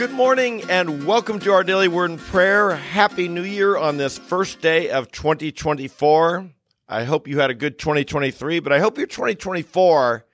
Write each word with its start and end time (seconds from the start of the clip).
Good 0.00 0.12
morning 0.12 0.62
and 0.70 1.04
welcome 1.06 1.40
to 1.40 1.52
our 1.52 1.62
daily 1.62 1.86
word 1.86 2.08
and 2.08 2.18
prayer. 2.18 2.74
Happy 2.74 3.28
New 3.28 3.42
Year 3.42 3.76
on 3.76 3.98
this 3.98 4.16
first 4.16 4.62
day 4.62 4.88
of 4.88 5.12
2024. 5.12 6.50
I 6.88 7.04
hope 7.04 7.28
you 7.28 7.38
had 7.38 7.50
a 7.50 7.54
good 7.54 7.78
2023, 7.78 8.60
but 8.60 8.72
I 8.72 8.78
hope 8.78 8.96
your 8.96 9.06
2024 9.06 10.24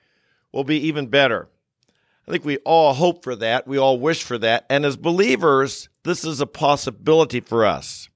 will 0.53 0.63
be 0.63 0.77
even 0.87 1.07
better. 1.07 1.49
I 2.25 2.31
think 2.31 2.45
we 2.45 2.59
all 2.59 2.93
hope 2.93 3.25
for 3.25 3.35
that. 3.35 3.67
We 3.67 3.77
all 3.77 3.99
wish 3.99 4.23
for 4.23 4.37
that. 4.37 4.65
And 4.69 4.85
as 4.85 4.95
believers, 4.95 5.89
this 6.03 6.23
is 6.23 6.39
a 6.39 6.47
possibility 6.47 7.41
for 7.41 7.65
us. 7.65 8.07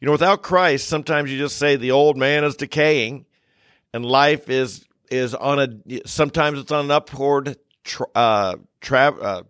You 0.00 0.06
know, 0.06 0.12
without 0.12 0.40
Christ, 0.40 0.88
sometimes 0.88 1.30
you 1.30 1.36
just 1.36 1.58
say 1.58 1.76
the 1.76 1.90
old 1.90 2.16
man 2.16 2.44
is 2.44 2.56
decaying 2.56 3.26
and 3.92 4.06
life 4.06 4.48
is 4.48 4.86
is 5.10 5.34
on 5.34 5.58
a 5.58 6.08
sometimes 6.08 6.58
it's 6.58 6.72
on 6.72 6.86
an 6.86 6.90
upward 6.90 7.58
tra- 7.84 8.06
uh, 8.14 8.56
tra- 8.80 9.20
uh, 9.20 9.42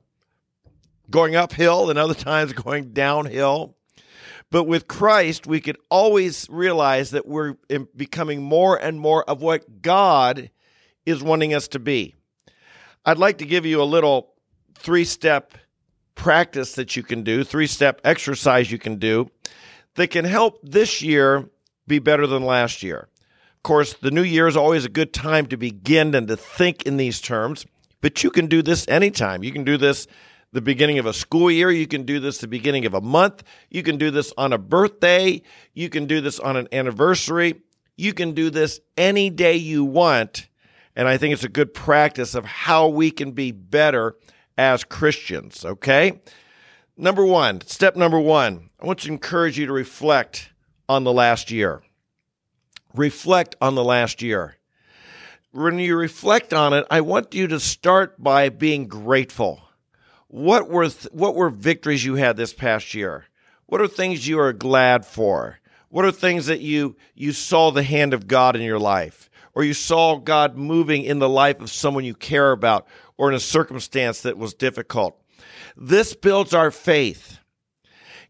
going 1.11 1.37
uphill 1.37 1.91
and 1.91 1.99
other 1.99 2.15
times 2.31 2.53
going 2.53 2.93
downhill. 2.93 3.77
But 4.51 4.65
with 4.65 4.89
Christ, 4.89 5.47
we 5.47 5.61
could 5.61 5.77
always 5.91 6.47
realize 6.49 7.11
that 7.11 7.27
we're 7.27 7.57
becoming 7.95 8.43
more 8.43 8.77
and 8.77 8.99
more 8.99 9.23
of 9.29 9.43
what 9.43 9.83
God 9.83 10.51
is 11.05 11.23
wanting 11.23 11.53
us 11.53 11.69
to 11.69 11.79
be. 11.79 12.15
I'd 13.05 13.19
like 13.19 13.39
to 13.39 13.47
give 13.47 13.67
you 13.67 13.83
a 13.83 13.85
little 13.85 14.35
three 14.75 15.05
step 15.05 15.55
practice 16.15 16.75
that 16.75 16.97
you 16.97 17.03
can 17.03 17.23
do, 17.23 17.45
three 17.45 17.67
step 17.67 18.01
exercise 18.05 18.71
you 18.71 18.79
can 18.79 18.97
do 18.97 19.31
that 19.95 20.09
can 20.09 20.25
help 20.25 20.61
this 20.63 21.03
year 21.03 21.49
be 21.87 21.99
better 21.99 22.27
than 22.27 22.45
last 22.45 22.83
year. 22.83 23.09
Of 23.57 23.63
course, 23.63 23.95
the 23.95 24.11
new 24.11 24.23
year 24.23 24.47
is 24.47 24.57
always 24.57 24.85
a 24.85 24.91
good 24.91 25.13
time 25.13 25.47
to 25.47 25.57
begin 25.57 26.15
and 26.15 26.29
to 26.29 26.37
think 26.37 26.83
in 26.85 26.97
these 26.97 27.21
terms, 27.21 27.67
but 28.01 28.23
you 28.23 28.31
can 28.31 28.47
do 28.47 28.63
this 28.63 28.87
anytime. 28.89 29.43
You 29.43 29.53
can 29.53 29.65
do 29.65 29.77
this 29.77 30.07
the 30.53 30.61
beginning 30.61 30.99
of 30.99 31.07
a 31.07 31.13
school 31.13 31.51
year. 31.51 31.71
You 31.71 31.87
can 31.87 32.05
do 32.05 32.21
this 32.21 32.39
the 32.39 32.49
beginning 32.49 32.87
of 32.87 32.95
a 32.95 33.01
month. 33.01 33.43
You 33.71 33.83
can 33.83 33.99
do 33.99 34.11
this 34.11 34.33
on 34.39 34.53
a 34.53 34.59
birthday. 34.59 35.43
You 35.75 35.89
can 35.89 36.07
do 36.07 36.21
this 36.21 36.41
on 36.41 36.57
an 36.57 36.69
anniversary. 36.73 37.63
You 37.97 38.15
can 38.15 38.33
do 38.33 38.51
this 38.51 38.81
any 38.97 39.31
day 39.31 39.57
you 39.57 39.85
want. 39.85 40.49
And 40.97 41.07
I 41.07 41.17
think 41.17 41.33
it's 41.33 41.45
a 41.45 41.49
good 41.49 41.75
practice 41.75 42.35
of 42.35 42.45
how 42.45 42.89
we 42.89 43.11
can 43.11 43.33
be 43.33 43.53
better 43.53 44.17
as 44.57 44.85
Christians. 44.85 45.65
Okay. 45.65 46.21
Number 46.97 47.25
one, 47.25 47.61
step 47.61 47.95
number 47.95 48.19
one, 48.19 48.71
I 48.81 48.87
want 48.87 49.01
to 49.01 49.09
encourage 49.09 49.57
you 49.57 49.67
to 49.67 49.73
reflect 49.73 50.51
on 50.89 51.05
the 51.05 51.13
last 51.13 51.51
year. 51.51 51.83
Reflect 52.95 53.55
on 53.61 53.77
the 53.77 53.85
last 53.85 54.21
year. 54.23 54.57
When 55.53 55.79
you 55.79 55.97
reflect 55.97 56.53
on 56.53 56.73
it, 56.73 56.85
I 56.91 57.01
want 57.01 57.35
you 57.35 57.47
to 57.49 57.61
start 57.61 58.23
by 58.23 58.49
being 58.49 58.89
grateful. 58.89 59.68
What 60.29 60.69
were 60.69 60.89
th- 60.89 61.13
what 61.13 61.35
were 61.35 61.49
victories 61.49 62.05
you 62.05 62.17
had 62.17 62.37
this 62.37 62.53
past 62.53 62.93
year? 62.93 63.25
What 63.67 63.81
are 63.81 63.89
things 63.89 64.29
you 64.29 64.39
are 64.39 64.53
glad 64.53 65.07
for? 65.07 65.59
What 65.89 66.05
are 66.05 66.13
things 66.13 66.47
that 66.47 66.61
you 66.61 66.97
you 67.15 67.33
saw 67.33 67.71
the 67.71 67.83
hand 67.83 68.13
of 68.13 68.29
God 68.29 68.55
in 68.55 68.63
your 68.63 68.79
life 68.79 69.31
or 69.55 69.65
you 69.65 69.73
saw 69.73 70.17
God 70.17 70.57
moving 70.57 71.03
in 71.03 71.19
the 71.19 71.29
life 71.29 71.61
of 71.61 71.71
someone 71.71 72.05
you 72.05 72.15
care 72.15 72.53
about 72.53 72.87
or 73.17 73.31
in 73.31 73.35
a 73.35 73.41
circumstance 73.41 74.21
that 74.23 74.37
was 74.37 74.53
difficult? 74.53 75.19
This 75.79 76.15
builds 76.15 76.53
our 76.53 76.71
faith. 76.71 77.39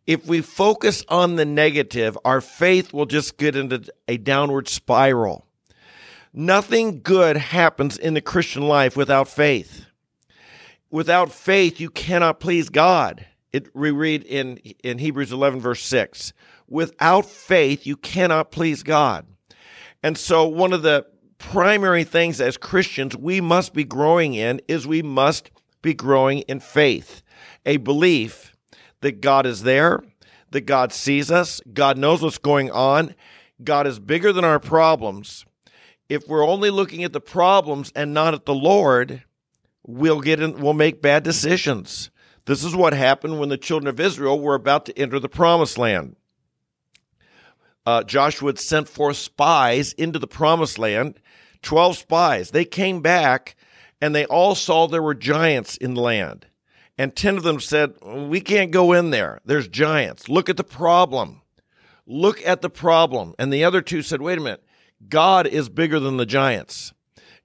If 0.06 0.24
we 0.24 0.40
focus 0.40 1.04
on 1.08 1.34
the 1.34 1.44
negative, 1.44 2.16
our 2.24 2.40
faith 2.40 2.92
will 2.92 3.06
just 3.06 3.38
get 3.38 3.56
into 3.56 3.82
a 4.06 4.16
downward 4.16 4.68
spiral. 4.68 5.44
Nothing 6.32 7.00
good 7.02 7.36
happens 7.36 7.98
in 7.98 8.14
the 8.14 8.20
Christian 8.20 8.62
life 8.68 8.96
without 8.96 9.28
faith 9.28 9.87
without 10.90 11.32
faith, 11.32 11.80
you 11.80 11.90
cannot 11.90 12.40
please 12.40 12.68
God. 12.68 13.26
It, 13.52 13.74
we 13.74 13.90
read 13.90 14.24
in, 14.24 14.58
in 14.84 14.98
Hebrews 14.98 15.32
11, 15.32 15.60
verse 15.60 15.82
6. 15.84 16.32
Without 16.68 17.24
faith, 17.24 17.86
you 17.86 17.96
cannot 17.96 18.50
please 18.50 18.82
God. 18.82 19.26
And 20.02 20.16
so, 20.16 20.46
one 20.46 20.72
of 20.72 20.82
the 20.82 21.06
primary 21.38 22.04
things 22.04 22.40
as 22.40 22.56
Christians 22.56 23.16
we 23.16 23.40
must 23.40 23.72
be 23.72 23.84
growing 23.84 24.34
in 24.34 24.60
is 24.68 24.86
we 24.86 25.02
must 25.02 25.50
be 25.82 25.94
growing 25.94 26.40
in 26.40 26.60
faith, 26.60 27.22
a 27.64 27.78
belief 27.78 28.54
that 29.00 29.20
God 29.20 29.46
is 29.46 29.62
there, 29.62 30.02
that 30.50 30.62
God 30.62 30.92
sees 30.92 31.30
us, 31.30 31.60
God 31.72 31.96
knows 31.96 32.22
what's 32.22 32.38
going 32.38 32.70
on, 32.70 33.14
God 33.62 33.86
is 33.86 33.98
bigger 33.98 34.32
than 34.32 34.44
our 34.44 34.60
problems. 34.60 35.44
If 36.08 36.26
we're 36.26 36.46
only 36.46 36.70
looking 36.70 37.04
at 37.04 37.12
the 37.12 37.20
problems 37.20 37.92
and 37.94 38.14
not 38.14 38.34
at 38.34 38.46
the 38.46 38.54
Lord, 38.54 39.22
we'll 39.88 40.20
get 40.20 40.40
in, 40.40 40.60
we'll 40.60 40.74
make 40.74 41.02
bad 41.02 41.24
decisions. 41.24 42.10
This 42.44 42.62
is 42.62 42.76
what 42.76 42.92
happened 42.92 43.40
when 43.40 43.48
the 43.48 43.56
children 43.56 43.88
of 43.88 43.98
Israel 43.98 44.38
were 44.38 44.54
about 44.54 44.86
to 44.86 44.98
enter 44.98 45.18
the 45.18 45.28
promised 45.28 45.78
land. 45.78 46.14
Uh, 47.84 48.02
Joshua 48.02 48.50
had 48.50 48.58
sent 48.58 48.88
forth 48.88 49.16
spies 49.16 49.94
into 49.94 50.18
the 50.18 50.26
promised 50.26 50.78
land, 50.78 51.18
12 51.62 51.96
spies. 51.96 52.50
They 52.50 52.66
came 52.66 53.00
back 53.00 53.56
and 54.00 54.14
they 54.14 54.26
all 54.26 54.54
saw 54.54 54.86
there 54.86 55.02
were 55.02 55.14
giants 55.14 55.76
in 55.76 55.94
the 55.94 56.02
land. 56.02 56.46
And 56.98 57.16
10 57.16 57.38
of 57.38 57.42
them 57.42 57.60
said, 57.60 57.94
We 58.02 58.40
can't 58.40 58.70
go 58.70 58.92
in 58.92 59.10
there. 59.10 59.40
There's 59.44 59.68
giants. 59.68 60.28
Look 60.28 60.50
at 60.50 60.56
the 60.56 60.64
problem. 60.64 61.42
Look 62.06 62.44
at 62.44 62.60
the 62.60 62.70
problem. 62.70 63.34
And 63.38 63.52
the 63.52 63.64
other 63.64 63.80
two 63.80 64.02
said, 64.02 64.20
Wait 64.20 64.36
a 64.36 64.40
minute. 64.40 64.64
God 65.08 65.46
is 65.46 65.68
bigger 65.68 65.98
than 66.00 66.16
the 66.16 66.26
giants. 66.26 66.92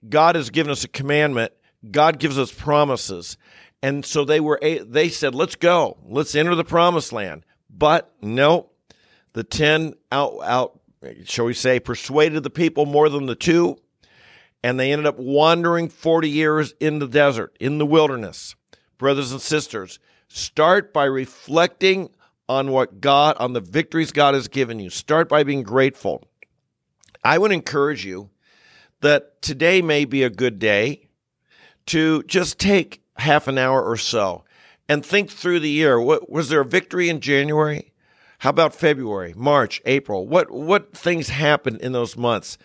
God 0.10 0.36
has 0.36 0.50
given 0.50 0.72
us 0.72 0.84
a 0.84 0.90
commandment 0.90 1.54
God 1.90 2.20
gives 2.20 2.38
us 2.38 2.52
promises. 2.52 3.38
And 3.82 4.06
so 4.06 4.24
they 4.24 4.40
were 4.40 4.60
they 4.62 5.10
said, 5.10 5.36
"Let's 5.36 5.56
go. 5.56 5.98
Let's 6.08 6.36
enter 6.36 6.56
the 6.56 6.64
promised 6.64 7.12
land." 7.12 7.46
But 7.70 8.14
no, 8.22 8.70
the 9.34 9.44
10 9.44 9.96
out 10.12 10.38
out 10.44 10.80
shall 11.26 11.46
we 11.46 11.54
say 11.54 11.80
persuaded 11.80 12.44
the 12.44 12.50
people 12.50 12.86
more 12.86 13.10
than 13.10 13.26
the 13.26 13.36
two, 13.36 13.78
and 14.64 14.80
they 14.80 14.92
ended 14.92 15.06
up 15.06 15.18
wandering 15.18 15.90
40 15.90 16.30
years 16.30 16.74
in 16.80 17.00
the 17.00 17.08
desert, 17.08 17.56
in 17.60 17.78
the 17.78 17.86
wilderness. 17.86 18.56
Brothers 18.98 19.34
and 19.34 19.42
sisters, 19.42 20.00
start 20.30 20.94
by 20.94 21.04
reflecting 21.04 22.10
on 22.48 22.72
what 22.72 23.02
God 23.02 23.36
on 23.38 23.54
the 23.54 23.60
victories 23.60 24.12
God 24.12 24.34
has 24.34 24.48
given 24.48 24.80
you. 24.80 24.90
Start 24.90 25.28
by 25.28 25.44
being 25.44 25.64
grateful. 25.64 26.28
I 27.24 27.38
would 27.38 27.52
encourage 27.52 28.06
you 28.06 28.30
that 29.02 29.42
today 29.42 29.82
may 29.82 30.06
be 30.06 30.24
a 30.24 30.30
good 30.30 30.60
day 30.60 31.08
to 31.88 32.24
just 32.24 32.60
take 32.60 33.02
half 33.18 33.48
an 33.48 33.58
hour 33.58 33.84
or 33.84 33.98
so 33.98 34.44
and 34.90 35.06
think 35.06 35.30
through 35.30 35.60
the 35.60 35.70
year. 35.70 36.00
What, 36.00 36.30
was 36.30 36.50
there 36.50 36.62
a 36.62 36.66
victory 36.66 37.10
in 37.10 37.20
January? 37.20 37.94
How 38.40 38.50
about 38.50 38.76
February, 38.76 39.34
March, 39.38 39.82
April? 39.86 40.28
What 40.28 40.52
what 40.52 40.96
things 40.96 41.30
happened 41.30 41.80
in 41.80 41.94
those 41.94 42.18
months? 42.18 42.58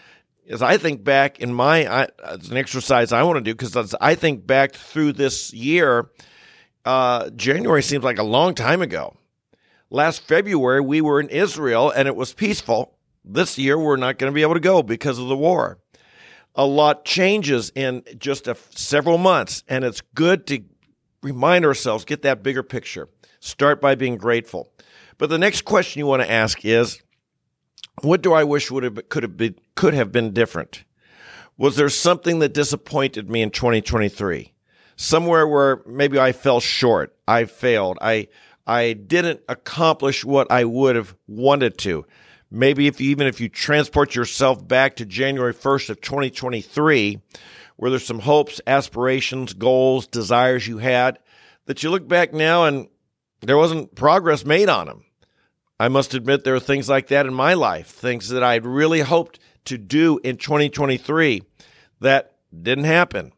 As 0.50 0.60
I 0.60 0.76
think 0.76 1.04
back 1.04 1.38
in 1.38 1.52
my, 1.52 1.86
I, 1.86 2.08
it's 2.30 2.48
an 2.48 2.56
exercise 2.56 3.12
I 3.12 3.22
want 3.22 3.36
to 3.36 3.42
do 3.42 3.54
because 3.54 3.76
as 3.76 3.94
I 4.00 4.14
think 4.16 4.44
back 4.44 4.72
through 4.72 5.12
this 5.12 5.52
year, 5.52 6.10
uh, 6.84 7.30
January 7.30 7.82
seems 7.82 8.02
like 8.02 8.18
a 8.18 8.24
long 8.24 8.54
time 8.54 8.82
ago. 8.82 9.14
Last 9.88 10.22
February 10.22 10.80
we 10.80 11.00
were 11.00 11.20
in 11.20 11.28
Israel 11.28 11.90
and 11.90 12.08
it 12.08 12.16
was 12.16 12.32
peaceful. 12.32 12.98
This 13.24 13.56
year 13.56 13.78
we're 13.78 13.96
not 13.96 14.18
going 14.18 14.32
to 14.32 14.34
be 14.34 14.42
able 14.42 14.54
to 14.54 14.60
go 14.60 14.82
because 14.82 15.18
of 15.18 15.28
the 15.28 15.36
war 15.36 15.78
a 16.58 16.66
lot 16.66 17.04
changes 17.04 17.70
in 17.76 18.02
just 18.18 18.48
a, 18.48 18.56
several 18.70 19.16
months, 19.16 19.62
and 19.68 19.84
it's 19.84 20.02
good 20.14 20.44
to 20.48 20.64
remind 21.22 21.64
ourselves, 21.64 22.04
get 22.04 22.22
that 22.22 22.42
bigger 22.42 22.64
picture. 22.64 23.08
Start 23.38 23.80
by 23.80 23.94
being 23.94 24.16
grateful. 24.16 24.68
But 25.18 25.30
the 25.30 25.38
next 25.38 25.64
question 25.64 26.00
you 26.00 26.06
want 26.06 26.22
to 26.22 26.30
ask 26.30 26.64
is, 26.64 27.00
what 28.02 28.22
do 28.22 28.32
I 28.32 28.42
wish 28.42 28.70
would 28.70 28.82
have 28.82 29.08
could 29.08 29.22
have 29.22 29.36
been 29.36 29.54
could 29.76 29.94
have 29.94 30.10
been 30.10 30.32
different? 30.32 30.84
Was 31.56 31.76
there 31.76 31.88
something 31.88 32.40
that 32.40 32.54
disappointed 32.54 33.30
me 33.30 33.42
in 33.42 33.50
2023? 33.50 34.52
Somewhere 34.96 35.46
where 35.46 35.82
maybe 35.86 36.18
I 36.18 36.32
fell 36.32 36.60
short, 36.60 37.16
I 37.26 37.44
failed, 37.44 37.98
I 38.00 38.28
I 38.66 38.92
didn't 38.94 39.40
accomplish 39.48 40.24
what 40.24 40.50
I 40.50 40.64
would 40.64 40.96
have 40.96 41.14
wanted 41.28 41.78
to. 41.78 42.04
Maybe 42.50 42.86
if 42.86 43.00
you, 43.00 43.10
even 43.10 43.26
if 43.26 43.40
you 43.40 43.48
transport 43.48 44.14
yourself 44.14 44.66
back 44.66 44.96
to 44.96 45.06
January 45.06 45.52
1st 45.52 45.90
of 45.90 46.00
2023, 46.00 47.20
where 47.76 47.90
there's 47.90 48.06
some 48.06 48.20
hopes, 48.20 48.60
aspirations, 48.66 49.52
goals, 49.52 50.06
desires 50.06 50.66
you 50.66 50.78
had, 50.78 51.18
that 51.66 51.82
you 51.82 51.90
look 51.90 52.08
back 52.08 52.32
now 52.32 52.64
and 52.64 52.88
there 53.42 53.58
wasn't 53.58 53.94
progress 53.94 54.44
made 54.44 54.68
on 54.68 54.86
them. 54.86 55.04
I 55.78 55.88
must 55.88 56.14
admit 56.14 56.42
there 56.42 56.54
are 56.54 56.60
things 56.60 56.88
like 56.88 57.08
that 57.08 57.26
in 57.26 57.34
my 57.34 57.54
life, 57.54 57.88
things 57.88 58.30
that 58.30 58.42
I'd 58.42 58.66
really 58.66 59.00
hoped 59.00 59.38
to 59.66 59.78
do 59.78 60.18
in 60.24 60.38
2023 60.38 61.42
that 62.00 62.34
didn't 62.62 62.84
happen 62.84 63.32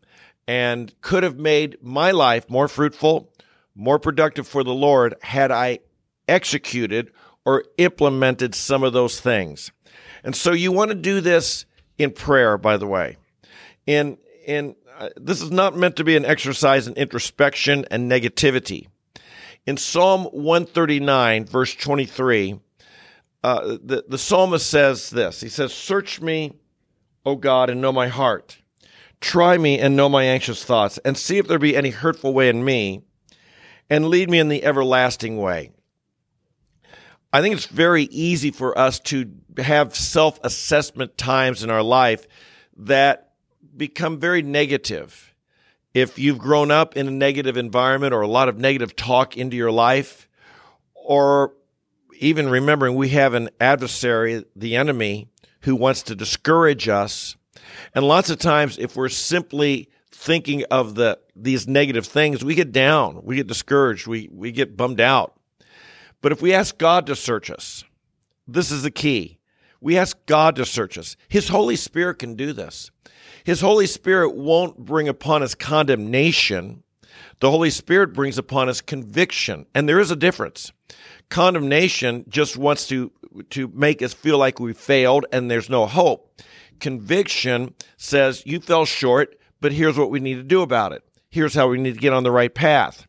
and 0.46 0.94
could 1.00 1.22
have 1.22 1.36
made 1.36 1.76
my 1.82 2.12
life 2.12 2.48
more 2.48 2.68
fruitful, 2.68 3.32
more 3.74 3.98
productive 3.98 4.48
for 4.48 4.64
the 4.64 4.72
Lord 4.72 5.14
had 5.20 5.50
I 5.50 5.80
executed 6.28 7.12
or 7.44 7.64
implemented 7.78 8.54
some 8.54 8.82
of 8.82 8.92
those 8.92 9.20
things. 9.20 9.70
And 10.22 10.36
so 10.36 10.52
you 10.52 10.72
want 10.72 10.90
to 10.90 10.94
do 10.94 11.20
this 11.20 11.64
in 11.98 12.10
prayer, 12.10 12.58
by 12.58 12.76
the 12.76 12.86
way. 12.86 13.16
In, 13.86 14.18
in, 14.46 14.76
uh, 14.98 15.08
this 15.16 15.40
is 15.40 15.50
not 15.50 15.76
meant 15.76 15.96
to 15.96 16.04
be 16.04 16.16
an 16.16 16.24
exercise 16.24 16.86
in 16.86 16.94
introspection 16.94 17.86
and 17.90 18.10
negativity. 18.10 18.88
In 19.66 19.76
Psalm 19.76 20.24
139, 20.24 21.46
verse 21.46 21.74
23, 21.74 22.60
uh, 23.42 23.78
the, 23.82 24.04
the 24.06 24.18
psalmist 24.18 24.66
says 24.66 25.10
this 25.10 25.40
He 25.40 25.48
says, 25.48 25.72
Search 25.72 26.20
me, 26.20 26.52
O 27.24 27.36
God, 27.36 27.70
and 27.70 27.80
know 27.80 27.92
my 27.92 28.08
heart. 28.08 28.58
Try 29.20 29.58
me 29.58 29.78
and 29.78 29.96
know 29.96 30.08
my 30.08 30.24
anxious 30.24 30.64
thoughts, 30.64 30.98
and 30.98 31.16
see 31.16 31.38
if 31.38 31.46
there 31.46 31.58
be 31.58 31.76
any 31.76 31.90
hurtful 31.90 32.32
way 32.32 32.48
in 32.48 32.64
me, 32.64 33.02
and 33.90 34.08
lead 34.08 34.30
me 34.30 34.38
in 34.38 34.48
the 34.48 34.64
everlasting 34.64 35.36
way. 35.36 35.72
I 37.32 37.40
think 37.40 37.54
it's 37.54 37.66
very 37.66 38.04
easy 38.04 38.50
for 38.50 38.76
us 38.76 38.98
to 39.00 39.30
have 39.58 39.94
self 39.94 40.40
assessment 40.42 41.16
times 41.16 41.62
in 41.62 41.70
our 41.70 41.82
life 41.82 42.26
that 42.78 43.32
become 43.76 44.18
very 44.18 44.42
negative. 44.42 45.34
If 45.94 46.18
you've 46.18 46.38
grown 46.38 46.70
up 46.70 46.96
in 46.96 47.08
a 47.08 47.10
negative 47.10 47.56
environment 47.56 48.14
or 48.14 48.20
a 48.20 48.28
lot 48.28 48.48
of 48.48 48.58
negative 48.58 48.94
talk 48.94 49.36
into 49.36 49.56
your 49.56 49.72
life, 49.72 50.28
or 50.94 51.54
even 52.18 52.48
remembering 52.48 52.94
we 52.94 53.08
have 53.10 53.34
an 53.34 53.48
adversary, 53.60 54.44
the 54.54 54.76
enemy, 54.76 55.28
who 55.62 55.74
wants 55.74 56.02
to 56.02 56.14
discourage 56.14 56.88
us. 56.88 57.36
And 57.94 58.06
lots 58.06 58.30
of 58.30 58.38
times, 58.38 58.78
if 58.78 58.96
we're 58.96 59.08
simply 59.08 59.88
thinking 60.10 60.64
of 60.70 60.94
the 60.94 61.18
these 61.34 61.66
negative 61.66 62.06
things, 62.06 62.44
we 62.44 62.54
get 62.54 62.72
down, 62.72 63.20
we 63.24 63.36
get 63.36 63.46
discouraged, 63.46 64.06
we 64.06 64.28
we 64.32 64.52
get 64.52 64.76
bummed 64.76 65.00
out. 65.00 65.39
But 66.20 66.32
if 66.32 66.42
we 66.42 66.52
ask 66.52 66.76
God 66.78 67.06
to 67.06 67.16
search 67.16 67.50
us, 67.50 67.84
this 68.46 68.70
is 68.70 68.82
the 68.82 68.90
key. 68.90 69.38
We 69.80 69.96
ask 69.96 70.16
God 70.26 70.56
to 70.56 70.66
search 70.66 70.98
us. 70.98 71.16
His 71.28 71.48
Holy 71.48 71.76
Spirit 71.76 72.18
can 72.18 72.34
do 72.34 72.52
this. 72.52 72.90
His 73.44 73.60
Holy 73.60 73.86
Spirit 73.86 74.34
won't 74.34 74.76
bring 74.78 75.08
upon 75.08 75.42
us 75.42 75.54
condemnation. 75.54 76.82
The 77.40 77.50
Holy 77.50 77.70
Spirit 77.70 78.12
brings 78.12 78.36
upon 78.36 78.68
us 78.68 78.82
conviction. 78.82 79.64
And 79.74 79.88
there 79.88 80.00
is 80.00 80.10
a 80.10 80.16
difference. 80.16 80.72
Condemnation 81.30 82.24
just 82.28 82.56
wants 82.56 82.86
to, 82.88 83.10
to 83.50 83.68
make 83.68 84.02
us 84.02 84.12
feel 84.12 84.36
like 84.36 84.60
we 84.60 84.74
failed 84.74 85.24
and 85.32 85.50
there's 85.50 85.70
no 85.70 85.86
hope. 85.86 86.42
Conviction 86.80 87.74
says 87.96 88.42
you 88.44 88.60
fell 88.60 88.84
short, 88.84 89.38
but 89.60 89.72
here's 89.72 89.96
what 89.96 90.10
we 90.10 90.20
need 90.20 90.34
to 90.34 90.42
do 90.42 90.60
about 90.60 90.92
it. 90.92 91.02
Here's 91.30 91.54
how 91.54 91.68
we 91.68 91.78
need 91.78 91.94
to 91.94 92.00
get 92.00 92.12
on 92.12 92.24
the 92.24 92.32
right 92.32 92.54
path. 92.54 93.06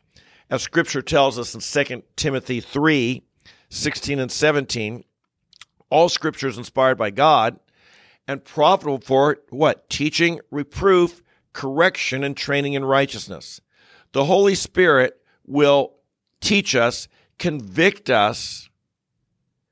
As 0.51 0.62
scripture 0.62 1.01
tells 1.01 1.39
us 1.39 1.56
in 1.56 1.86
2 1.86 2.03
Timothy 2.18 2.59
3 2.59 3.24
16 3.69 4.19
and 4.19 4.30
17, 4.30 5.06
all 5.89 6.09
scripture 6.09 6.50
is 6.50 6.57
inspired 6.57 6.98
by 6.98 7.09
God 7.09 7.57
and 8.27 8.44
profitable 8.44 9.00
for 9.00 9.38
what? 9.50 9.89
Teaching, 9.89 10.42
reproof, 10.51 11.24
correction, 11.53 12.25
and 12.25 12.36
training 12.36 12.74
in 12.74 12.83
righteousness. 12.83 13.62
The 14.12 14.25
Holy 14.25 14.56
Spirit 14.56 15.21
will 15.48 15.94
teach 16.42 16.75
us, 16.75 17.07
convict 17.39 18.09
us, 18.09 18.69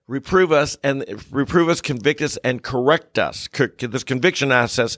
reprove 0.07 0.53
us, 0.53 0.77
and 0.81 1.03
reprove 1.29 1.67
us, 1.67 1.81
convict 1.81 2.21
us, 2.21 2.37
and 2.37 2.63
correct 2.63 3.19
us. 3.19 3.49
This 3.79 4.05
conviction 4.05 4.47
process, 4.47 4.97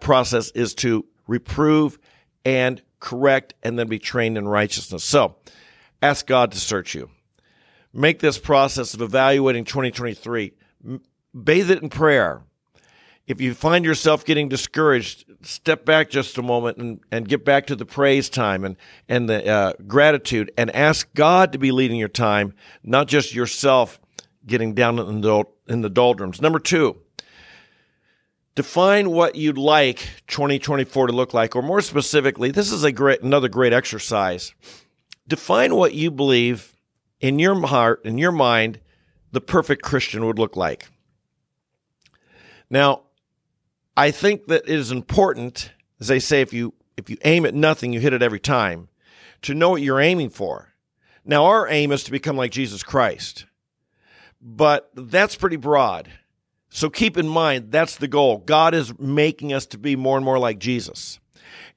process 0.00 0.50
is 0.50 0.74
to 0.76 1.06
reprove 1.28 2.00
and 2.44 2.82
correct 3.02 3.52
and 3.62 3.78
then 3.78 3.88
be 3.88 3.98
trained 3.98 4.38
in 4.38 4.48
righteousness. 4.48 5.04
So 5.04 5.36
ask 6.00 6.26
God 6.26 6.52
to 6.52 6.58
search 6.58 6.94
you. 6.94 7.10
Make 7.92 8.20
this 8.20 8.38
process 8.38 8.94
of 8.94 9.02
evaluating 9.02 9.64
2023, 9.64 10.54
bathe 11.34 11.70
it 11.70 11.82
in 11.82 11.90
prayer 11.90 12.42
if 13.26 13.40
you 13.40 13.54
find 13.54 13.84
yourself 13.84 14.24
getting 14.24 14.48
discouraged, 14.48 15.24
step 15.42 15.84
back 15.84 16.10
just 16.10 16.38
a 16.38 16.42
moment 16.42 16.78
and, 16.78 17.00
and 17.10 17.28
get 17.28 17.44
back 17.44 17.66
to 17.68 17.76
the 17.76 17.86
praise 17.86 18.28
time 18.28 18.64
and, 18.64 18.76
and 19.08 19.28
the 19.28 19.48
uh, 19.48 19.72
gratitude 19.86 20.50
and 20.58 20.70
ask 20.74 21.12
God 21.14 21.52
to 21.52 21.58
be 21.58 21.70
leading 21.70 21.98
your 21.98 22.08
time, 22.08 22.54
not 22.82 23.06
just 23.06 23.34
yourself 23.34 24.00
getting 24.44 24.74
down 24.74 24.98
in 24.98 25.20
the, 25.20 25.44
in 25.68 25.82
the 25.82 25.90
doldrums. 25.90 26.40
Number 26.40 26.58
two, 26.58 27.01
define 28.54 29.10
what 29.10 29.36
you'd 29.36 29.58
like 29.58 30.08
2024 30.28 31.08
to 31.08 31.12
look 31.12 31.34
like, 31.34 31.56
or 31.56 31.62
more 31.62 31.80
specifically, 31.80 32.50
this 32.50 32.70
is 32.70 32.84
a 32.84 32.92
great, 32.92 33.22
another 33.22 33.48
great 33.48 33.72
exercise. 33.72 34.54
Define 35.26 35.74
what 35.74 35.94
you 35.94 36.10
believe 36.10 36.76
in 37.20 37.38
your 37.38 37.66
heart, 37.66 38.04
in 38.04 38.18
your 38.18 38.32
mind, 38.32 38.80
the 39.30 39.40
perfect 39.40 39.82
Christian 39.82 40.26
would 40.26 40.38
look 40.38 40.56
like. 40.56 40.88
Now, 42.68 43.02
I 43.96 44.10
think 44.10 44.46
that 44.46 44.64
it 44.64 44.74
is 44.74 44.90
important, 44.90 45.72
as 46.00 46.08
they 46.08 46.18
say, 46.18 46.40
if 46.40 46.52
you 46.52 46.74
if 46.96 47.08
you 47.08 47.16
aim 47.24 47.46
at 47.46 47.54
nothing, 47.54 47.92
you 47.92 48.00
hit 48.00 48.12
it 48.12 48.22
every 48.22 48.40
time, 48.40 48.88
to 49.42 49.54
know 49.54 49.70
what 49.70 49.82
you're 49.82 50.00
aiming 50.00 50.28
for. 50.28 50.74
Now, 51.24 51.46
our 51.46 51.68
aim 51.68 51.90
is 51.92 52.04
to 52.04 52.10
become 52.10 52.36
like 52.36 52.50
Jesus 52.50 52.82
Christ, 52.82 53.46
but 54.40 54.90
that's 54.94 55.36
pretty 55.36 55.56
broad. 55.56 56.10
So 56.72 56.90
keep 56.90 57.16
in 57.16 57.28
mind 57.28 57.70
that's 57.70 57.96
the 57.96 58.08
goal. 58.08 58.38
God 58.38 58.74
is 58.74 58.98
making 58.98 59.52
us 59.52 59.66
to 59.66 59.78
be 59.78 59.96
more 59.96 60.16
and 60.16 60.24
more 60.24 60.38
like 60.38 60.58
Jesus. 60.58 61.20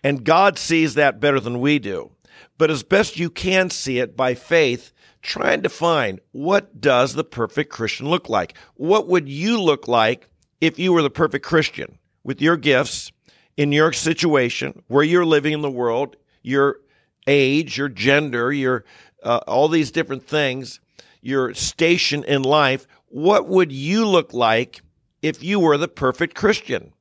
And 0.03 0.24
God 0.24 0.57
sees 0.57 0.94
that 0.95 1.19
better 1.19 1.39
than 1.39 1.59
we 1.59 1.80
do. 1.80 2.12
But 2.57 2.71
as 2.71 2.83
best 2.83 3.19
you 3.19 3.30
can 3.30 3.69
see 3.69 4.00
it 4.00 4.15
by 4.15 4.33
faith, 4.33 4.92
try 5.21 5.53
and 5.53 5.63
define 5.63 6.19
what 6.31 6.80
does 6.80 7.13
the 7.13 7.24
perfect 7.24 7.71
Christian 7.71 8.09
look 8.09 8.30
like? 8.30 8.57
What 8.75 9.07
would 9.07 9.27
you 9.27 9.62
look 9.62 9.88
like 9.88 10.30
if 10.62 10.80
you 10.80 10.94
were 10.94 11.01
the 11.01 11.09
perfect 11.09 11.45
Christian? 11.45 11.98
with 12.25 12.41
your 12.41 12.57
gifts 12.57 13.12
in 13.56 13.71
your 13.71 13.94
situation, 13.94 14.83
where 14.88 15.03
you're 15.03 15.25
living 15.25 15.53
in 15.53 15.62
the 15.62 15.71
world, 15.71 16.18
your 16.41 16.80
age, 17.27 17.77
your 17.77 17.88
gender, 17.88 18.51
your 18.51 18.83
uh, 19.24 19.39
all 19.48 19.69
these 19.69 19.91
different 19.91 20.27
things, 20.27 20.81
your 21.21 21.53
station 21.53 22.24
in 22.25 22.41
life, 22.41 22.86
what 23.07 23.48
would 23.48 23.71
you 23.71 24.06
look 24.06 24.33
like 24.33 24.81
if 25.21 25.44
you 25.44 25.59
were 25.59 25.77
the 25.77 25.88
perfect 25.88 26.35
Christian? 26.35 26.94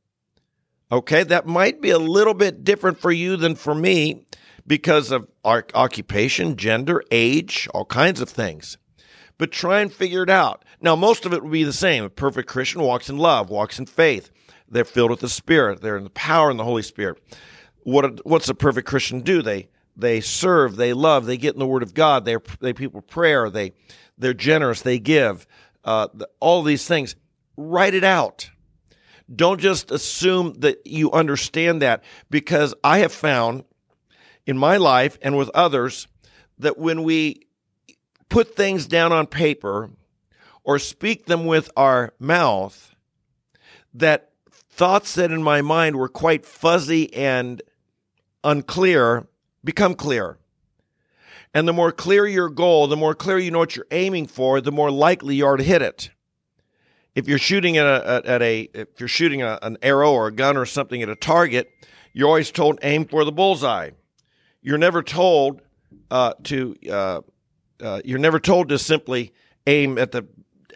Okay, 0.92 1.24
that 1.24 1.46
might 1.46 1.80
be 1.80 1.90
a 1.90 1.98
little 1.98 2.34
bit 2.34 2.64
different 2.64 2.98
for 2.98 3.10
you 3.10 3.36
than 3.36 3.54
for 3.54 3.74
me 3.74 4.26
because 4.66 5.10
of 5.10 5.28
our 5.44 5.66
occupation, 5.74 6.56
gender, 6.56 7.02
age, 7.10 7.68
all 7.74 7.84
kinds 7.84 8.20
of 8.20 8.28
things. 8.28 8.78
But 9.36 9.50
try 9.50 9.80
and 9.80 9.92
figure 9.92 10.22
it 10.22 10.30
out. 10.30 10.64
Now, 10.80 10.94
most 10.94 11.26
of 11.26 11.32
it 11.32 11.42
will 11.42 11.50
be 11.50 11.64
the 11.64 11.72
same. 11.72 12.04
A 12.04 12.10
perfect 12.10 12.48
Christian 12.48 12.82
walks 12.82 13.08
in 13.10 13.18
love, 13.18 13.50
walks 13.50 13.78
in 13.78 13.86
faith, 13.86 14.30
they're 14.68 14.84
filled 14.84 15.10
with 15.10 15.20
the 15.20 15.28
Spirit. 15.28 15.80
They're 15.80 15.96
in 15.96 16.04
the 16.04 16.10
power 16.10 16.50
in 16.50 16.56
the 16.56 16.64
Holy 16.64 16.82
Spirit. 16.82 17.22
What 17.84 18.26
what's 18.26 18.48
a 18.48 18.54
perfect 18.54 18.88
Christian 18.88 19.20
do? 19.20 19.42
They 19.42 19.68
they 19.96 20.20
serve. 20.20 20.76
They 20.76 20.92
love. 20.92 21.26
They 21.26 21.36
get 21.36 21.54
in 21.54 21.60
the 21.60 21.66
Word 21.66 21.82
of 21.82 21.94
God. 21.94 22.24
They're 22.24 22.42
they 22.60 22.72
people 22.72 23.00
prayer. 23.00 23.50
They 23.50 23.72
they're 24.18 24.34
generous. 24.34 24.82
They 24.82 24.98
give. 24.98 25.46
Uh, 25.84 26.08
all 26.40 26.62
these 26.62 26.86
things. 26.86 27.14
Write 27.56 27.94
it 27.94 28.04
out. 28.04 28.50
Don't 29.34 29.60
just 29.60 29.90
assume 29.90 30.54
that 30.60 30.86
you 30.86 31.10
understand 31.12 31.82
that 31.82 32.04
because 32.30 32.74
I 32.84 32.98
have 32.98 33.12
found 33.12 33.64
in 34.46 34.58
my 34.58 34.76
life 34.76 35.18
and 35.22 35.36
with 35.36 35.48
others 35.54 36.06
that 36.58 36.78
when 36.78 37.02
we 37.02 37.46
put 38.28 38.54
things 38.54 38.86
down 38.86 39.12
on 39.12 39.26
paper 39.26 39.90
or 40.62 40.78
speak 40.78 41.26
them 41.26 41.46
with 41.46 41.70
our 41.76 42.12
mouth, 42.18 42.94
that 43.94 44.30
thoughts 44.50 45.14
that 45.14 45.30
in 45.30 45.42
my 45.42 45.62
mind 45.62 45.96
were 45.96 46.08
quite 46.08 46.44
fuzzy 46.44 47.12
and 47.14 47.62
unclear 48.42 49.26
become 49.62 49.94
clear. 49.94 50.38
And 51.54 51.68
the 51.68 51.72
more 51.72 51.92
clear 51.92 52.26
your 52.26 52.48
goal, 52.48 52.88
the 52.88 52.96
more 52.96 53.14
clear 53.14 53.38
you 53.38 53.52
know 53.52 53.60
what 53.60 53.76
you're 53.76 53.86
aiming 53.92 54.26
for, 54.26 54.60
the 54.60 54.72
more 54.72 54.90
likely 54.90 55.36
you 55.36 55.46
are 55.46 55.56
to 55.56 55.62
hit 55.62 55.82
it. 55.82 56.10
If 57.14 57.28
you're 57.28 57.38
shooting 57.38 57.76
at 57.76 57.86
a, 57.86 58.22
at 58.24 58.42
a 58.42 58.68
if 58.74 58.88
you're 58.98 59.08
shooting 59.08 59.42
a, 59.42 59.58
an 59.62 59.78
arrow 59.82 60.12
or 60.12 60.26
a 60.26 60.32
gun 60.32 60.56
or 60.56 60.66
something 60.66 61.02
at 61.02 61.08
a 61.08 61.14
target, 61.14 61.70
you're 62.12 62.28
always 62.28 62.50
told 62.50 62.78
aim 62.82 63.06
for 63.06 63.24
the 63.24 63.32
bullseye. 63.32 63.90
You're 64.62 64.78
never 64.78 65.02
told 65.02 65.62
uh, 66.10 66.34
to 66.44 66.76
uh, 66.90 67.20
uh, 67.80 68.00
you're 68.04 68.18
never 68.18 68.40
told 68.40 68.68
to 68.70 68.78
simply 68.78 69.32
aim 69.66 69.98
at 69.98 70.12
the 70.12 70.26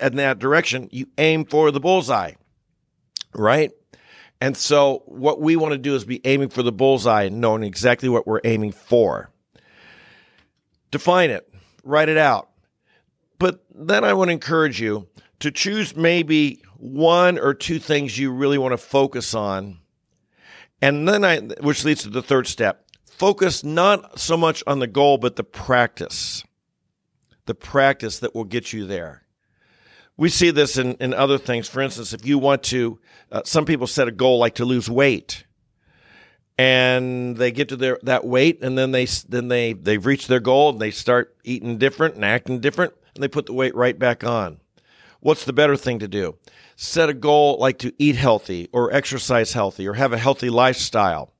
in 0.00 0.16
that 0.16 0.38
direction. 0.38 0.88
You 0.92 1.08
aim 1.18 1.44
for 1.44 1.70
the 1.70 1.80
bullseye, 1.80 2.32
right? 3.34 3.72
And 4.40 4.56
so 4.56 5.02
what 5.06 5.40
we 5.40 5.56
want 5.56 5.72
to 5.72 5.78
do 5.78 5.96
is 5.96 6.04
be 6.04 6.20
aiming 6.24 6.50
for 6.50 6.62
the 6.62 6.70
bullseye 6.70 7.24
and 7.24 7.40
knowing 7.40 7.64
exactly 7.64 8.08
what 8.08 8.26
we're 8.26 8.40
aiming 8.44 8.72
for. 8.72 9.30
Define 10.90 11.30
it, 11.30 11.52
write 11.82 12.08
it 12.08 12.16
out. 12.16 12.48
But 13.38 13.64
then 13.74 14.04
I 14.04 14.14
want 14.14 14.28
to 14.28 14.32
encourage 14.32 14.80
you 14.80 15.08
to 15.40 15.50
choose 15.50 15.96
maybe 15.96 16.62
one 16.76 17.38
or 17.38 17.54
two 17.54 17.78
things 17.78 18.18
you 18.18 18.32
really 18.32 18.58
want 18.58 18.72
to 18.72 18.78
focus 18.78 19.34
on. 19.34 19.78
And 20.80 21.08
then 21.08 21.24
I, 21.24 21.38
which 21.60 21.84
leads 21.84 22.02
to 22.02 22.10
the 22.10 22.22
third 22.22 22.46
step. 22.46 22.84
Focus 23.04 23.64
not 23.64 24.18
so 24.18 24.36
much 24.36 24.62
on 24.66 24.78
the 24.78 24.86
goal, 24.86 25.18
but 25.18 25.36
the 25.36 25.44
practice. 25.44 26.44
The 27.46 27.54
practice 27.54 28.18
that 28.20 28.34
will 28.34 28.44
get 28.44 28.72
you 28.72 28.86
there. 28.86 29.24
We 30.16 30.28
see 30.28 30.50
this 30.50 30.76
in, 30.76 30.94
in 30.94 31.14
other 31.14 31.38
things. 31.38 31.68
For 31.68 31.80
instance, 31.80 32.12
if 32.12 32.26
you 32.26 32.38
want 32.38 32.62
to, 32.64 32.98
uh, 33.32 33.42
some 33.44 33.64
people 33.64 33.86
set 33.86 34.08
a 34.08 34.12
goal 34.12 34.38
like 34.38 34.56
to 34.56 34.64
lose 34.64 34.88
weight. 34.90 35.44
and 36.58 37.36
they 37.36 37.52
get 37.52 37.68
to 37.68 37.76
their 37.76 37.98
that 38.02 38.24
weight 38.24 38.58
and 38.62 38.76
then 38.76 38.90
they 38.90 39.06
then 39.28 39.48
they 39.48 39.72
they've 39.72 40.04
reached 40.04 40.28
their 40.28 40.40
goal 40.40 40.70
and 40.70 40.80
they 40.80 40.90
start 40.90 41.36
eating 41.44 41.78
different 41.78 42.16
and 42.16 42.24
acting 42.24 42.60
different 42.60 42.92
and 43.14 43.22
they 43.22 43.28
put 43.28 43.46
the 43.46 43.52
weight 43.52 43.74
right 43.76 43.98
back 43.98 44.24
on 44.24 44.58
what's 45.20 45.44
the 45.44 45.52
better 45.52 45.76
thing 45.76 45.98
to 45.98 46.08
do 46.08 46.36
set 46.76 47.08
a 47.08 47.14
goal 47.14 47.56
like 47.58 47.78
to 47.78 47.92
eat 47.98 48.16
healthy 48.16 48.68
or 48.72 48.92
exercise 48.92 49.52
healthy 49.52 49.86
or 49.86 49.94
have 49.94 50.12
a 50.12 50.18
healthy 50.18 50.50
lifestyle 50.50 51.32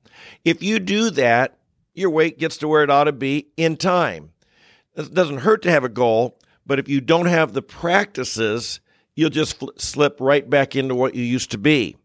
if 0.45 0.63
you 0.63 0.79
do 0.79 1.11
that 1.11 1.59
your 1.95 2.11
weight 2.11 2.39
gets 2.39 2.57
to 2.57 2.69
where 2.69 2.83
it 2.83 2.91
ought 2.91 3.05
to 3.05 3.13
be 3.13 3.49
in 3.57 3.77
time 3.77 4.31
it 4.95 5.15
doesn't 5.15 5.39
hurt 5.39 5.63
to 5.63 5.71
have 5.71 5.85
a 5.85 5.89
goal 5.89 6.39
but 6.67 6.79
if 6.79 6.89
you 6.89 7.01
don't 7.01 7.27
have 7.27 7.53
the 7.53 7.63
practices 7.63 8.81
you'll 9.15 9.31
just 9.31 9.59
fl- 9.59 9.71
slip 9.77 10.17
right 10.21 10.49
back 10.49 10.77
into 10.77 10.95
what 10.95 11.15
you 11.15 11.25
used 11.25 11.51
to 11.51 11.59
be 11.59 11.97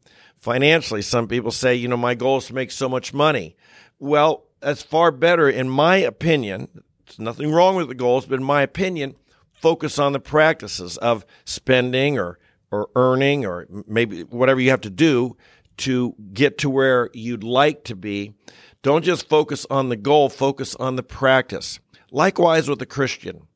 financially. 0.44 1.02
Some 1.02 1.28
people 1.28 1.52
say, 1.52 1.74
you 1.74 1.88
know, 1.88 1.98
my 1.98 2.16
goal 2.16 2.38
is 2.38 2.48
to 2.48 2.54
make 2.54 2.70
so 2.70 2.90
much 2.90 3.14
money. 3.14 3.56
Well, 3.98 4.44
that's 4.60 4.84
far 4.84 5.12
better, 5.12 5.50
in 5.50 5.70
my 5.70 5.98
opinion. 5.98 6.68
There's 7.06 7.20
nothing 7.20 7.52
wrong 7.52 7.76
with 7.76 7.88
the 7.88 7.96
goals, 7.96 8.26
but 8.26 8.40
in 8.40 8.44
my 8.44 8.62
opinion, 8.62 9.16
focus 9.64 9.98
on 9.98 10.12
the 10.12 10.20
practices 10.20 10.98
of 10.98 11.26
spending 11.46 12.20
or 12.20 12.38
or 12.70 12.90
earning 12.96 13.46
or 13.46 13.66
maybe 13.88 14.24
whatever 14.24 14.60
you 14.60 14.72
have 14.72 14.82
to 14.82 14.90
do 14.90 15.38
to 15.78 16.14
get 16.34 16.58
to 16.58 16.70
where 16.70 17.10
you'd 17.14 17.44
like 17.44 17.86
to 17.86 17.96
be. 17.96 18.34
Don't 18.82 19.06
just 19.06 19.30
focus 19.30 19.66
on 19.70 19.88
the 19.88 19.96
goal, 19.96 20.28
focus 20.28 20.76
on 20.76 20.98
the 20.98 21.04
practice. 21.04 21.80
Likewise 22.12 22.68
with 22.68 22.82
a 22.82 22.86
Christian. 22.86 23.48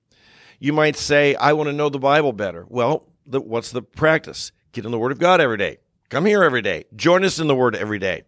You 0.59 0.71
might 0.71 0.95
say, 0.95 1.35
I 1.35 1.53
want 1.53 1.67
to 1.67 1.73
know 1.73 1.89
the 1.89 1.99
Bible 1.99 2.31
better. 2.31 2.65
Well, 2.69 3.09
the, 3.25 3.41
what's 3.41 3.71
the 3.71 3.81
practice? 3.81 4.51
Get 4.71 4.85
in 4.85 4.91
the 4.91 4.97
Word 4.97 5.11
of 5.11 5.19
God 5.19 5.41
every 5.41 5.57
day. 5.57 5.77
Come 6.09 6.25
here 6.25 6.43
every 6.43 6.61
day. 6.61 6.85
Join 6.95 7.25
us 7.25 7.37
in 7.37 7.47
the 7.47 7.55
Word 7.55 7.75
every 7.75 7.99
day. 7.99 8.23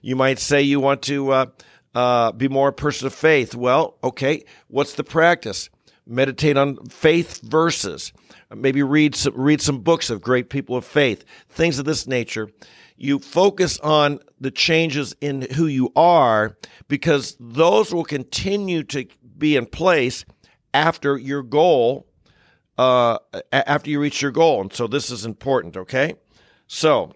You 0.00 0.14
might 0.16 0.38
say 0.38 0.62
you 0.62 0.78
want 0.80 1.02
to 1.02 1.32
uh, 1.32 1.46
uh, 1.94 2.32
be 2.32 2.48
more 2.48 2.68
a 2.68 2.72
person 2.72 3.06
of 3.06 3.14
faith. 3.14 3.54
Well, 3.54 3.96
okay, 4.04 4.44
what's 4.68 4.94
the 4.94 5.04
practice? 5.04 5.70
Meditate 6.06 6.56
on 6.56 6.76
faith 6.86 7.40
verses. 7.42 8.12
Maybe 8.54 8.82
read 8.82 9.14
some, 9.14 9.34
read 9.34 9.60
some 9.60 9.80
books 9.80 10.08
of 10.08 10.20
great 10.20 10.50
people 10.50 10.76
of 10.76 10.84
faith. 10.84 11.24
Things 11.48 11.78
of 11.78 11.84
this 11.84 12.06
nature. 12.06 12.48
You 12.96 13.18
focus 13.18 13.78
on 13.80 14.20
the 14.40 14.50
changes 14.50 15.14
in 15.20 15.42
who 15.42 15.66
you 15.66 15.92
are 15.96 16.56
because 16.88 17.36
those 17.40 17.92
will 17.92 18.04
continue 18.04 18.82
to 18.84 19.06
be 19.36 19.56
in 19.56 19.66
place 19.66 20.24
after 20.72 21.18
your 21.18 21.42
goal, 21.42 22.06
uh, 22.78 23.18
after 23.52 23.90
you 23.90 24.00
reach 24.00 24.22
your 24.22 24.30
goal. 24.30 24.62
And 24.62 24.72
so 24.72 24.86
this 24.86 25.10
is 25.10 25.24
important, 25.24 25.76
okay? 25.76 26.14
So, 26.66 27.12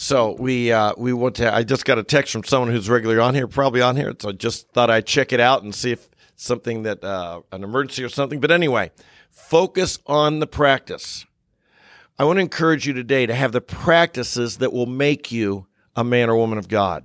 so 0.00 0.36
we 0.38 0.70
uh, 0.70 0.92
we 0.96 1.12
want 1.12 1.34
to. 1.36 1.52
I 1.52 1.64
just 1.64 1.84
got 1.84 1.98
a 1.98 2.04
text 2.04 2.32
from 2.32 2.44
someone 2.44 2.70
who's 2.70 2.88
regularly 2.88 3.20
on 3.20 3.34
here, 3.34 3.48
probably 3.48 3.82
on 3.82 3.96
here. 3.96 4.14
So 4.16 4.28
I 4.28 4.32
just 4.32 4.70
thought 4.70 4.90
I'd 4.90 5.06
check 5.06 5.32
it 5.32 5.40
out 5.40 5.64
and 5.64 5.74
see 5.74 5.90
if 5.90 6.08
something 6.36 6.84
that 6.84 7.02
uh, 7.02 7.40
an 7.50 7.64
emergency 7.64 8.04
or 8.04 8.08
something. 8.08 8.38
But 8.38 8.52
anyway, 8.52 8.92
focus 9.28 9.98
on 10.06 10.38
the 10.38 10.46
practice. 10.46 11.26
I 12.16 12.22
want 12.22 12.36
to 12.36 12.42
encourage 12.42 12.86
you 12.86 12.92
today 12.92 13.26
to 13.26 13.34
have 13.34 13.50
the 13.50 13.60
practices 13.60 14.58
that 14.58 14.72
will 14.72 14.86
make 14.86 15.32
you 15.32 15.66
a 15.96 16.04
man 16.04 16.30
or 16.30 16.36
woman 16.36 16.58
of 16.58 16.68
God. 16.68 17.04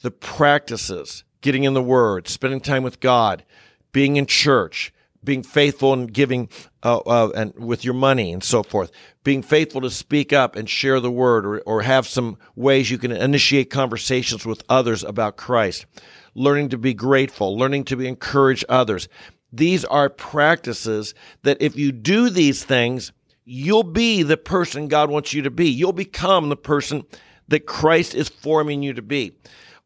The 0.00 0.10
practices, 0.10 1.24
getting 1.42 1.64
in 1.64 1.74
the 1.74 1.82
Word, 1.82 2.26
spending 2.26 2.60
time 2.60 2.84
with 2.84 3.00
God, 3.00 3.44
being 3.92 4.16
in 4.16 4.24
church, 4.24 4.94
being 5.24 5.42
faithful 5.42 5.92
and 5.92 6.12
giving 6.12 6.48
uh, 6.82 6.98
uh, 6.98 7.30
and 7.34 7.54
with 7.54 7.84
your 7.84 7.94
money 7.94 8.32
and 8.32 8.42
so 8.42 8.62
forth, 8.62 8.90
being 9.24 9.42
faithful 9.42 9.80
to 9.80 9.90
speak 9.90 10.32
up 10.32 10.56
and 10.56 10.68
share 10.68 11.00
the 11.00 11.10
word, 11.10 11.44
or, 11.44 11.58
or 11.60 11.82
have 11.82 12.06
some 12.06 12.38
ways 12.56 12.90
you 12.90 12.98
can 12.98 13.12
initiate 13.12 13.70
conversations 13.70 14.46
with 14.46 14.62
others 14.68 15.02
about 15.02 15.36
Christ, 15.36 15.86
learning 16.34 16.70
to 16.70 16.78
be 16.78 16.94
grateful, 16.94 17.58
learning 17.58 17.84
to 17.84 17.96
be 17.96 18.06
encourage 18.06 18.64
others. 18.68 19.08
These 19.52 19.84
are 19.84 20.08
practices 20.08 21.14
that 21.42 21.60
if 21.60 21.76
you 21.76 21.90
do 21.92 22.30
these 22.30 22.64
things, 22.64 23.12
you'll 23.44 23.82
be 23.82 24.22
the 24.22 24.36
person 24.36 24.88
God 24.88 25.10
wants 25.10 25.32
you 25.32 25.42
to 25.42 25.50
be. 25.50 25.68
You'll 25.68 25.92
become 25.92 26.48
the 26.48 26.56
person 26.56 27.04
that 27.48 27.66
Christ 27.66 28.14
is 28.14 28.28
forming 28.28 28.82
you 28.82 28.92
to 28.92 29.02
be. 29.02 29.32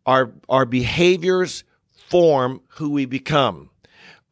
Our, 0.04 0.32
our 0.48 0.66
behaviors 0.66 1.62
form 1.90 2.60
who 2.68 2.90
we 2.90 3.06
become. 3.06 3.70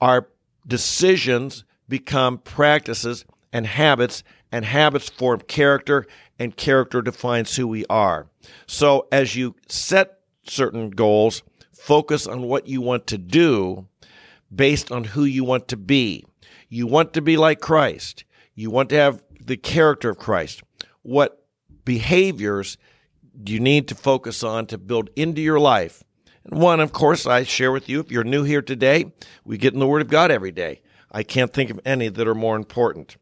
Our 0.01 0.29
decisions 0.67 1.65
become 1.89 2.39
practices 2.39 3.25
and 3.53 3.67
habits, 3.67 4.23
and 4.53 4.65
habits 4.65 5.09
form 5.09 5.41
character, 5.41 6.07
and 6.39 6.57
character 6.57 7.03
defines 7.03 7.57
who 7.57 7.67
we 7.67 7.85
are. 7.91 8.27
So 8.67 9.09
as 9.13 9.37
you 9.37 9.57
set 9.69 10.21
certain 10.45 10.91
goals, 10.91 11.43
focus 11.73 12.27
on 12.27 12.43
what 12.43 12.67
you 12.67 12.81
want 12.81 13.07
to 13.09 13.19
do 13.19 13.87
based 14.55 14.91
on 14.91 15.05
who 15.05 15.25
you 15.25 15.45
want 15.45 15.69
to 15.69 15.77
be. 15.77 16.25
You 16.69 16.87
want 16.87 17.13
to 17.15 17.23
be 17.23 17.37
like 17.37 17.61
Christ. 17.61 18.25
You 18.55 18.71
want 18.71 18.89
to 18.91 18.97
have 18.97 19.23
the 19.41 19.57
character 19.57 20.11
of 20.11 20.19
Christ. 20.19 20.63
What 21.03 21.45
behaviors 21.85 22.77
do 23.43 23.53
you 23.53 23.61
need 23.61 23.89
to 23.89 23.95
focus 23.95 24.43
on 24.43 24.67
to 24.67 24.79
build 24.79 25.11
into 25.17 25.41
your 25.41 25.59
life 25.59 26.05
one, 26.45 26.81
of 26.81 26.93
course, 26.93 27.27
I 27.27 27.45
share 27.45 27.71
with 27.71 27.89
you. 27.89 28.01
If 28.01 28.11
you're 28.11 28.25
new 28.25 28.45
here 28.45 28.63
today, 28.63 29.13
we 29.45 29.59
get 29.59 29.75
in 29.75 29.81
the 29.81 29.87
Word 29.87 30.03
of 30.03 30.09
God 30.09 30.31
every 30.31 30.53
day. 30.53 30.81
I 31.13 31.23
can't 31.23 31.53
think 31.53 31.71
of 31.71 31.81
any 31.85 32.09
that 32.09 32.27
are 32.27 32.35
more 32.35 32.57
important. 32.57 33.17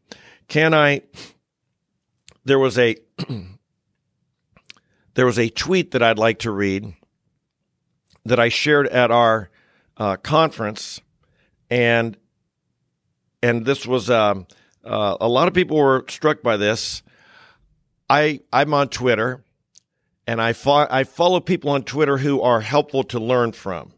Can 0.47 0.73
I? 0.73 1.01
There 2.45 2.59
was 2.59 2.77
a 2.77 2.95
there 5.15 5.25
was 5.25 5.37
a 5.37 5.49
tweet 5.49 5.91
that 5.91 6.01
I'd 6.01 6.17
like 6.17 6.39
to 6.39 6.51
read 6.51 6.93
that 8.25 8.39
I 8.39 8.49
shared 8.49 8.87
at 8.87 9.11
our 9.11 9.49
uh, 9.97 10.15
conference, 10.17 11.01
and 11.69 12.15
and 13.43 13.65
this 13.65 13.85
was 13.85 14.09
um, 14.09 14.47
uh, 14.83 15.17
a 15.19 15.27
lot 15.27 15.47
of 15.47 15.53
people 15.53 15.77
were 15.77 16.05
struck 16.07 16.41
by 16.41 16.57
this. 16.57 17.03
I 18.09 18.41
I'm 18.53 18.73
on 18.73 18.89
Twitter 18.89 19.43
and 20.29 20.39
I, 20.39 20.53
fo- 20.53 20.85
I 20.91 21.05
follow 21.05 21.39
people 21.39 21.71
on 21.71 21.81
Twitter 21.81 22.19
who 22.19 22.39
are 22.41 22.61
helpful 22.61 23.03
to 23.05 23.19
learn 23.19 23.51
from. 23.51 23.93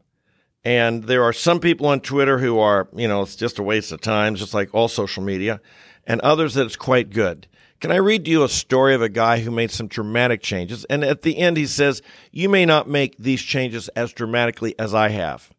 And 0.64 1.04
there 1.04 1.26
are 1.26 1.34
some 1.34 1.60
people 1.60 1.88
on 1.88 2.00
Twitter 2.00 2.38
who 2.38 2.58
are, 2.58 2.88
you 2.96 3.10
know, 3.10 3.24
it's 3.24 3.36
just 3.36 3.60
a 3.60 3.64
waste 3.64 3.92
of 3.92 4.00
time, 4.00 4.36
just 4.36 4.54
like 4.54 4.74
all 4.74 4.88
social 4.88 5.24
media, 5.24 5.60
and 6.08 6.22
others 6.22 6.54
that 6.54 6.66
it's 6.66 6.78
quite 6.78 7.10
good. 7.10 7.48
Can 7.82 7.92
I 7.92 7.98
read 7.98 8.24
to 8.24 8.32
you 8.32 8.44
a 8.46 8.50
story 8.50 8.96
of 8.96 9.02
a 9.02 9.10
guy 9.10 9.40
who 9.40 9.52
made 9.52 9.72
some 9.72 9.88
dramatic 9.88 10.42
changes? 10.42 10.86
And 10.86 11.04
at 11.04 11.24
the 11.24 11.38
end, 11.38 11.58
he 11.58 11.66
says, 11.66 12.02
You 12.32 12.48
may 12.48 12.66
not 12.66 12.88
make 12.88 13.18
these 13.18 13.42
changes 13.42 13.90
as 13.90 14.14
dramatically 14.14 14.74
as 14.80 14.94
I 14.94 15.10
have, 15.10 15.52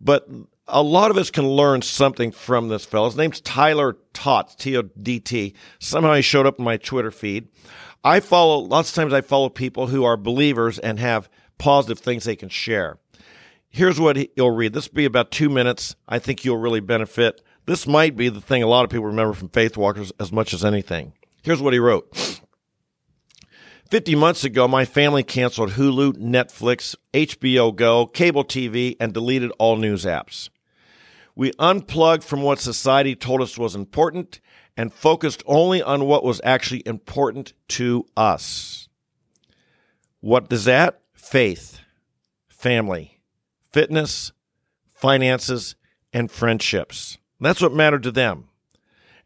but 0.00 0.26
a 0.66 0.82
lot 0.82 1.12
of 1.12 1.16
us 1.16 1.30
can 1.30 1.46
learn 1.46 1.82
something 1.82 2.32
from 2.32 2.68
this 2.68 2.84
fellow. 2.84 3.06
His 3.06 3.16
name's 3.16 3.40
Tyler 3.40 3.96
Tots, 4.14 4.56
T 4.56 4.76
O 4.76 4.82
D 4.82 5.20
T. 5.20 5.54
Somehow 5.78 6.14
he 6.14 6.22
showed 6.22 6.46
up 6.46 6.58
in 6.58 6.64
my 6.64 6.76
Twitter 6.76 7.12
feed. 7.12 7.46
I 8.08 8.20
follow 8.20 8.60
lots 8.60 8.88
of 8.88 8.94
times 8.94 9.12
I 9.12 9.20
follow 9.20 9.50
people 9.50 9.88
who 9.88 10.02
are 10.02 10.16
believers 10.16 10.78
and 10.78 10.98
have 10.98 11.28
positive 11.58 11.98
things 11.98 12.24
they 12.24 12.36
can 12.36 12.48
share. 12.48 12.96
Here's 13.68 14.00
what 14.00 14.34
you'll 14.34 14.50
read. 14.50 14.72
This 14.72 14.88
will 14.88 14.96
be 14.96 15.04
about 15.04 15.30
two 15.30 15.50
minutes. 15.50 15.94
I 16.08 16.18
think 16.18 16.42
you'll 16.42 16.56
really 16.56 16.80
benefit. 16.80 17.42
This 17.66 17.86
might 17.86 18.16
be 18.16 18.30
the 18.30 18.40
thing 18.40 18.62
a 18.62 18.66
lot 18.66 18.84
of 18.84 18.90
people 18.90 19.04
remember 19.04 19.34
from 19.34 19.50
Faith 19.50 19.76
Walkers 19.76 20.10
as 20.18 20.32
much 20.32 20.54
as 20.54 20.64
anything. 20.64 21.12
Here's 21.42 21.60
what 21.60 21.74
he 21.74 21.78
wrote. 21.78 22.40
50 23.90 24.14
months 24.14 24.42
ago, 24.42 24.66
my 24.66 24.86
family 24.86 25.22
canceled 25.22 25.72
Hulu, 25.72 26.14
Netflix, 26.14 26.94
HBO 27.12 27.76
Go, 27.76 28.06
cable 28.06 28.42
TV, 28.42 28.96
and 28.98 29.12
deleted 29.12 29.52
all 29.58 29.76
news 29.76 30.06
apps. 30.06 30.48
We 31.36 31.52
unplugged 31.58 32.24
from 32.24 32.40
what 32.40 32.58
society 32.58 33.14
told 33.14 33.42
us 33.42 33.58
was 33.58 33.74
important 33.74 34.40
and 34.78 34.94
focused 34.94 35.42
only 35.44 35.82
on 35.82 36.06
what 36.06 36.22
was 36.22 36.40
actually 36.44 36.84
important 36.86 37.52
to 37.66 38.06
us. 38.16 38.88
What 40.20 40.50
is 40.52 40.64
that? 40.66 41.00
Faith, 41.12 41.80
family, 42.46 43.20
fitness, 43.72 44.30
finances, 44.86 45.74
and 46.12 46.30
friendships. 46.30 47.18
That's 47.40 47.60
what 47.60 47.74
mattered 47.74 48.04
to 48.04 48.12
them. 48.12 48.44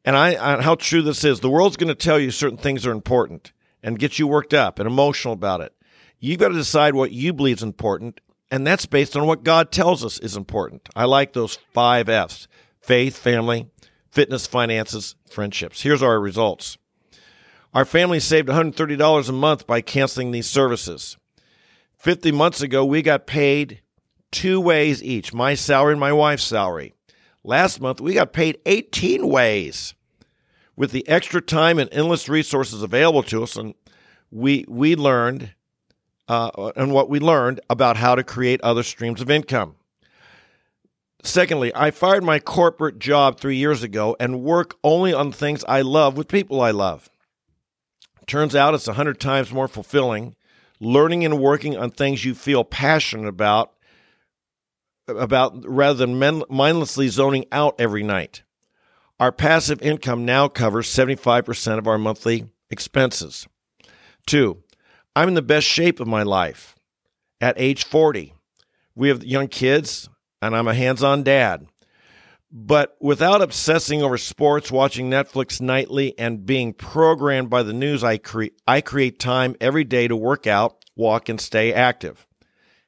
And 0.06 0.16
I, 0.16 0.58
I 0.58 0.62
how 0.62 0.74
true 0.74 1.02
this 1.02 1.22
is. 1.22 1.40
The 1.40 1.50
world's 1.50 1.76
going 1.76 1.88
to 1.88 1.94
tell 1.94 2.18
you 2.18 2.30
certain 2.30 2.58
things 2.58 2.86
are 2.86 2.90
important 2.90 3.52
and 3.82 3.98
get 3.98 4.18
you 4.18 4.26
worked 4.26 4.54
up 4.54 4.78
and 4.78 4.86
emotional 4.86 5.34
about 5.34 5.60
it. 5.60 5.74
You've 6.18 6.40
got 6.40 6.48
to 6.48 6.54
decide 6.54 6.94
what 6.94 7.12
you 7.12 7.32
believe 7.34 7.58
is 7.58 7.62
important, 7.62 8.20
and 8.50 8.66
that's 8.66 8.86
based 8.86 9.16
on 9.16 9.26
what 9.26 9.44
God 9.44 9.70
tells 9.70 10.02
us 10.02 10.18
is 10.18 10.34
important. 10.34 10.88
I 10.96 11.04
like 11.04 11.34
those 11.34 11.58
five 11.74 12.08
F's 12.08 12.48
faith, 12.80 13.18
family, 13.18 13.68
fitness, 14.12 14.46
finances, 14.46 15.16
friendships. 15.28 15.80
Here's 15.80 16.02
our 16.02 16.20
results. 16.20 16.76
Our 17.72 17.86
family 17.86 18.20
saved 18.20 18.48
$130 18.48 19.28
a 19.28 19.32
month 19.32 19.66
by 19.66 19.80
canceling 19.80 20.30
these 20.30 20.46
services. 20.46 21.16
50 21.96 22.30
months 22.30 22.60
ago, 22.60 22.84
we 22.84 23.00
got 23.00 23.26
paid 23.26 23.80
two 24.30 24.60
ways 24.60 25.02
each 25.02 25.32
my 25.32 25.54
salary 25.54 25.92
and 25.92 26.00
my 26.00 26.12
wife's 26.12 26.44
salary. 26.44 26.92
Last 27.42 27.80
month, 27.80 28.00
we 28.00 28.12
got 28.12 28.34
paid 28.34 28.58
18 28.66 29.26
ways. 29.26 29.94
With 30.76 30.92
the 30.92 31.06
extra 31.08 31.40
time 31.40 31.78
and 31.78 31.88
endless 31.92 32.28
resources 32.28 32.82
available 32.82 33.22
to 33.24 33.42
us, 33.42 33.56
and 33.56 33.74
we, 34.30 34.64
we 34.68 34.94
learned 34.94 35.54
uh, 36.28 36.72
and 36.76 36.92
what 36.92 37.08
we 37.08 37.18
learned 37.18 37.60
about 37.68 37.96
how 37.96 38.14
to 38.14 38.22
create 38.22 38.60
other 38.62 38.82
streams 38.82 39.20
of 39.20 39.30
income. 39.30 39.76
Secondly, 41.22 41.72
I 41.74 41.90
fired 41.90 42.24
my 42.24 42.38
corporate 42.38 42.98
job 42.98 43.38
three 43.38 43.56
years 43.56 43.82
ago 43.82 44.16
and 44.18 44.42
work 44.42 44.76
only 44.82 45.12
on 45.12 45.30
things 45.30 45.64
I 45.68 45.82
love 45.82 46.16
with 46.16 46.28
people 46.28 46.60
I 46.60 46.72
love. 46.72 47.08
Turns 48.26 48.56
out 48.56 48.74
it's 48.74 48.88
a 48.88 48.94
hundred 48.94 49.20
times 49.20 49.52
more 49.52 49.68
fulfilling 49.68 50.34
learning 50.82 51.24
and 51.24 51.38
working 51.38 51.76
on 51.76 51.90
things 51.90 52.24
you 52.24 52.34
feel 52.34 52.64
passionate 52.64 53.28
about 53.28 53.72
about 55.06 55.64
rather 55.66 55.98
than 55.98 56.18
men- 56.18 56.42
mindlessly 56.48 57.08
zoning 57.08 57.44
out 57.52 57.74
every 57.80 58.02
night. 58.02 58.42
Our 59.20 59.32
passive 59.32 59.80
income 59.82 60.24
now 60.24 60.48
covers 60.48 60.88
75% 60.88 61.78
of 61.78 61.86
our 61.86 61.98
monthly 61.98 62.46
expenses. 62.70 63.46
Two, 64.26 64.62
I'm 65.14 65.28
in 65.28 65.34
the 65.34 65.42
best 65.42 65.66
shape 65.66 66.00
of 66.00 66.08
my 66.08 66.22
life 66.22 66.76
at 67.40 67.54
age 67.58 67.84
40. 67.84 68.34
We 68.94 69.08
have 69.08 69.24
young 69.24 69.48
kids, 69.48 70.08
and 70.42 70.54
I'm 70.54 70.68
a 70.68 70.74
hands 70.74 71.02
on 71.02 71.22
dad. 71.22 71.68
But 72.50 72.96
without 73.00 73.40
obsessing 73.40 74.02
over 74.02 74.18
sports, 74.18 74.70
watching 74.70 75.08
Netflix 75.08 75.58
nightly, 75.58 76.18
and 76.18 76.44
being 76.44 76.74
programmed 76.74 77.48
by 77.48 77.62
the 77.62 77.72
news, 77.72 78.04
I, 78.04 78.18
cre- 78.18 78.46
I 78.66 78.82
create 78.82 79.18
time 79.18 79.56
every 79.58 79.84
day 79.84 80.06
to 80.06 80.14
work 80.14 80.46
out, 80.46 80.84
walk, 80.94 81.30
and 81.30 81.40
stay 81.40 81.72
active. 81.72 82.26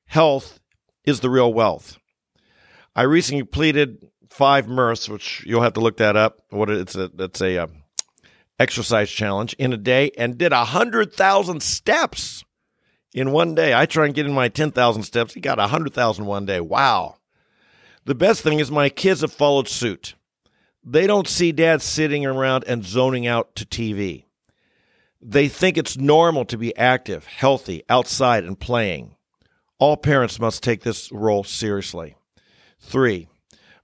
Health 0.05 0.61
is 1.07 1.21
the 1.21 1.31
real 1.31 1.55
wealth. 1.55 1.97
I 2.95 3.03
recently 3.03 3.43
completed 3.43 4.07
five 4.29 4.69
Murphs, 4.69 5.09
which 5.09 5.43
you'll 5.47 5.63
have 5.63 5.73
to 5.75 5.81
look 5.81 5.97
that 5.97 6.17
up. 6.17 6.41
What 6.51 6.69
it's 6.69 6.95
a 6.95 7.11
it's 7.19 7.41
a 7.41 7.63
uh, 7.63 7.67
exercise 8.59 9.11
challenge 9.11 9.55
in 9.55 9.73
a 9.73 9.77
day, 9.77 10.11
and 10.19 10.37
did 10.37 10.53
a 10.53 10.65
hundred 10.65 11.15
thousand 11.15 11.63
steps 11.63 12.45
in 13.15 13.33
one 13.33 13.55
day. 13.55 13.75
I 13.75 13.87
try 13.87 14.07
and 14.07 14.15
get 14.15 14.27
in 14.27 14.33
my 14.33 14.49
ten 14.49 14.71
thousand 14.71 15.05
steps. 15.05 15.35
He 15.35 15.41
got 15.41 15.59
a 15.59 15.69
hundred 15.69 15.95
thousand 15.95 16.27
one 16.27 16.47
day. 16.47 16.61
Wow! 16.61 17.17
The 18.07 18.15
best 18.15 18.43
thing 18.43 18.61
is 18.61 18.71
my 18.71 18.91
kids 18.91 19.23
have 19.23 19.33
followed 19.33 19.67
suit. 19.67 20.15
They 20.85 21.07
don't 21.07 21.27
see 21.27 21.53
dad 21.53 21.81
sitting 21.81 22.27
around 22.27 22.65
and 22.67 22.85
zoning 22.85 23.27
out 23.27 23.55
to 23.57 23.65
TV. 23.65 24.25
They 25.23 25.49
think 25.49 25.79
it's 25.79 25.97
normal 25.97 26.45
to 26.47 26.59
be 26.59 26.77
active, 26.77 27.25
healthy, 27.25 27.83
outside, 27.89 28.45
and 28.45 28.61
playing. 28.61 29.17
All 29.79 29.97
parents 29.97 30.39
must 30.39 30.63
take 30.63 30.83
this 30.83 31.11
role 31.11 31.45
seriously. 31.45 32.17
Three, 32.79 33.29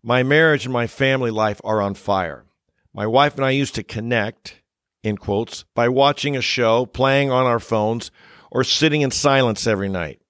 my 0.03 0.23
marriage 0.23 0.67
and 0.67 0.73
my 0.73 0.87
family 0.87 1.31
life 1.31 1.61
are 1.65 1.81
on 1.81 1.95
fire. 1.95 2.45
My 2.93 3.07
wife 3.07 3.37
and 3.37 3.45
I 3.45 3.51
used 3.51 3.75
to 3.77 3.83
connect, 3.83 4.61
in 5.03 5.17
quotes, 5.17 5.65
by 5.75 5.89
watching 5.89 6.37
a 6.37 6.43
show, 6.43 6.85
playing 6.85 7.31
on 7.31 7.47
our 7.47 7.61
phones, 7.61 8.11
or 8.51 8.65
sitting 8.65 9.01
in 9.01 9.11
silence 9.11 9.67
every 9.67 9.89
night. 9.89 10.21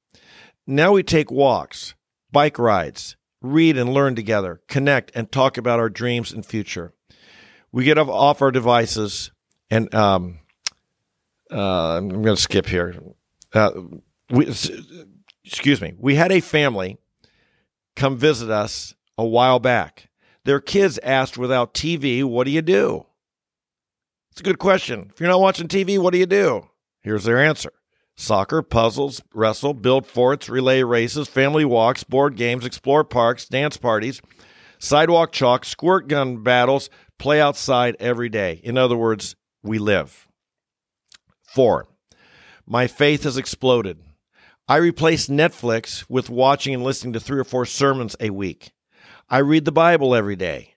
Now 0.65 0.93
we 0.93 1.03
take 1.03 1.33
walks, 1.33 1.95
bike 2.31 2.59
rides, 2.59 3.17
read 3.43 3.77
and 3.77 3.93
learn 3.93 4.15
together, 4.15 4.61
connect, 4.69 5.11
and 5.15 5.31
talk 5.31 5.57
about 5.57 5.79
our 5.79 5.89
dreams 5.89 6.33
and 6.33 6.45
future. 6.45 6.93
We 7.73 7.85
get 7.85 7.99
off 7.99 8.43
our 8.43 8.51
devices, 8.51 9.31
and 9.71 9.95
um, 9.95 10.41
uh, 11.51 11.97
I'm 11.97 12.09
going 12.09 12.37
to 12.37 12.37
skip 12.37 12.67
here. 12.67 12.95
Uh, 13.53 13.71
we, 14.29 14.47
excuse 15.45 15.81
me. 15.81 15.95
We 15.99 16.17
had 16.17 16.33
a 16.33 16.41
family 16.41 16.99
come 17.97 18.17
visit 18.17 18.51
us 18.51 18.95
a 19.17 19.25
while 19.25 19.59
back. 19.59 20.09
Their 20.45 20.61
kids 20.61 20.99
asked 21.03 21.39
without 21.39 21.75
TV, 21.75 22.25
What 22.25 22.45
do 22.45 22.51
you 22.51 22.63
do? 22.63 23.07
It's 24.33 24.41
a 24.41 24.45
good 24.45 24.59
question. 24.59 25.11
If 25.13 25.21
you're 25.21 25.29
not 25.29 25.41
watching 25.41 25.69
TV, 25.69 25.99
what 25.99 26.13
do 26.13 26.19
you 26.19 26.27
do? 26.27 26.69
Here's 27.01 27.25
their 27.25 27.39
answer 27.39 27.73
soccer, 28.21 28.61
puzzles, 28.63 29.23
wrestle, 29.35 29.73
build 29.75 30.07
forts, 30.07 30.49
relay 30.49 30.83
races, 30.83 31.27
family 31.27 31.65
walks, 31.65 32.05
board 32.05 32.37
games, 32.37 32.67
explore 32.67 33.03
parks, 33.03 33.49
dance 33.49 33.77
parties, 33.77 34.21
sidewalk 34.79 35.33
chalk, 35.33 35.65
squirt 35.65 36.07
gun 36.07 36.43
battles, 36.43 36.91
play 37.19 37.41
outside 37.41 37.97
every 37.99 38.29
day. 38.29 38.61
In 38.63 38.77
other 38.77 38.97
words, 38.97 39.37
we 39.63 39.79
live. 39.79 40.29
Four, 41.43 41.89
my 42.67 42.87
faith 42.87 43.25
has 43.25 43.37
exploded. 43.37 43.99
I 44.69 44.77
replace 44.77 45.27
Netflix 45.27 46.05
with 46.09 46.31
watching 46.31 46.75
and 46.75 46.85
listening 46.85 47.15
to 47.15 47.21
three 47.21 47.41
or 47.41 47.45
four 47.45 47.67
sermons 47.67 48.15
a 48.21 48.31
week. 48.31 48.71
I 49.29 49.39
read 49.39 49.65
the 49.65 49.73
Bible 49.73 50.15
every 50.15 50.37
day. 50.37 50.75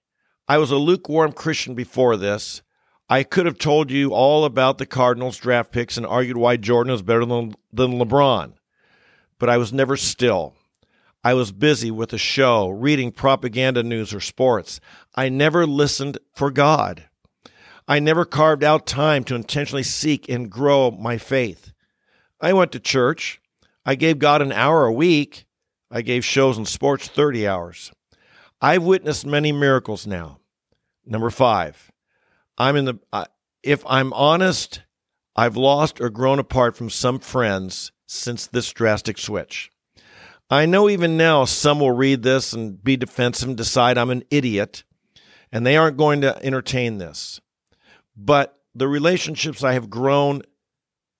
I 0.47 0.57
was 0.57 0.71
a 0.71 0.77
lukewarm 0.77 1.33
Christian 1.33 1.75
before 1.75 2.17
this. 2.17 2.62
I 3.13 3.21
could 3.21 3.45
have 3.45 3.59
told 3.59 3.91
you 3.91 4.11
all 4.11 4.43
about 4.43 4.79
the 4.79 4.87
Cardinals 4.87 5.37
draft 5.37 5.71
picks 5.71 5.97
and 5.97 6.05
argued 6.07 6.35
why 6.35 6.57
Jordan 6.57 6.91
is 6.91 7.03
better 7.03 7.23
than, 7.23 7.53
than 7.71 7.99
LeBron, 7.99 8.53
but 9.37 9.49
I 9.51 9.57
was 9.57 9.71
never 9.71 9.95
still. 9.95 10.55
I 11.23 11.35
was 11.35 11.51
busy 11.51 11.91
with 11.91 12.11
a 12.11 12.17
show, 12.17 12.69
reading 12.69 13.11
propaganda 13.11 13.83
news 13.83 14.15
or 14.15 14.19
sports. 14.19 14.79
I 15.13 15.29
never 15.29 15.67
listened 15.67 16.17
for 16.33 16.49
God. 16.49 17.03
I 17.87 17.99
never 17.99 18.25
carved 18.25 18.63
out 18.63 18.87
time 18.87 19.23
to 19.25 19.35
intentionally 19.35 19.83
seek 19.83 20.27
and 20.27 20.49
grow 20.49 20.89
my 20.89 21.19
faith. 21.19 21.71
I 22.41 22.53
went 22.53 22.71
to 22.71 22.79
church. 22.79 23.39
I 23.85 23.93
gave 23.93 24.17
God 24.17 24.41
an 24.41 24.51
hour 24.51 24.87
a 24.87 24.91
week. 24.91 25.45
I 25.91 26.01
gave 26.01 26.25
shows 26.25 26.57
and 26.57 26.67
sports 26.67 27.07
30 27.09 27.47
hours. 27.47 27.91
I've 28.59 28.81
witnessed 28.81 29.23
many 29.23 29.51
miracles 29.51 30.07
now. 30.07 30.39
Number 31.05 31.29
five, 31.29 31.91
I'm 32.57 32.75
in 32.75 32.85
the, 32.85 32.99
if 33.63 33.83
I'm 33.85 34.13
honest, 34.13 34.81
I've 35.35 35.57
lost 35.57 35.99
or 35.99 36.09
grown 36.09 36.39
apart 36.39 36.75
from 36.75 36.89
some 36.89 37.19
friends 37.19 37.91
since 38.05 38.47
this 38.47 38.71
drastic 38.71 39.17
switch. 39.17 39.71
I 40.49 40.65
know 40.65 40.89
even 40.89 41.17
now 41.17 41.45
some 41.45 41.79
will 41.79 41.91
read 41.91 42.21
this 42.21 42.53
and 42.53 42.83
be 42.83 42.95
defensive 42.95 43.47
and 43.47 43.57
decide 43.57 43.97
I'm 43.97 44.11
an 44.11 44.23
idiot, 44.29 44.83
and 45.51 45.65
they 45.65 45.77
aren't 45.77 45.97
going 45.97 46.21
to 46.21 46.45
entertain 46.45 46.99
this. 46.99 47.41
But 48.15 48.59
the 48.75 48.87
relationships 48.87 49.63
I 49.63 49.73
have 49.73 49.89
grown, 49.89 50.41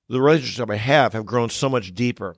the 0.10 0.22
relationship 0.22 0.70
I 0.70 0.76
have, 0.76 1.14
have 1.14 1.26
grown 1.26 1.50
so 1.50 1.68
much 1.70 1.96
deeper. 1.96 2.36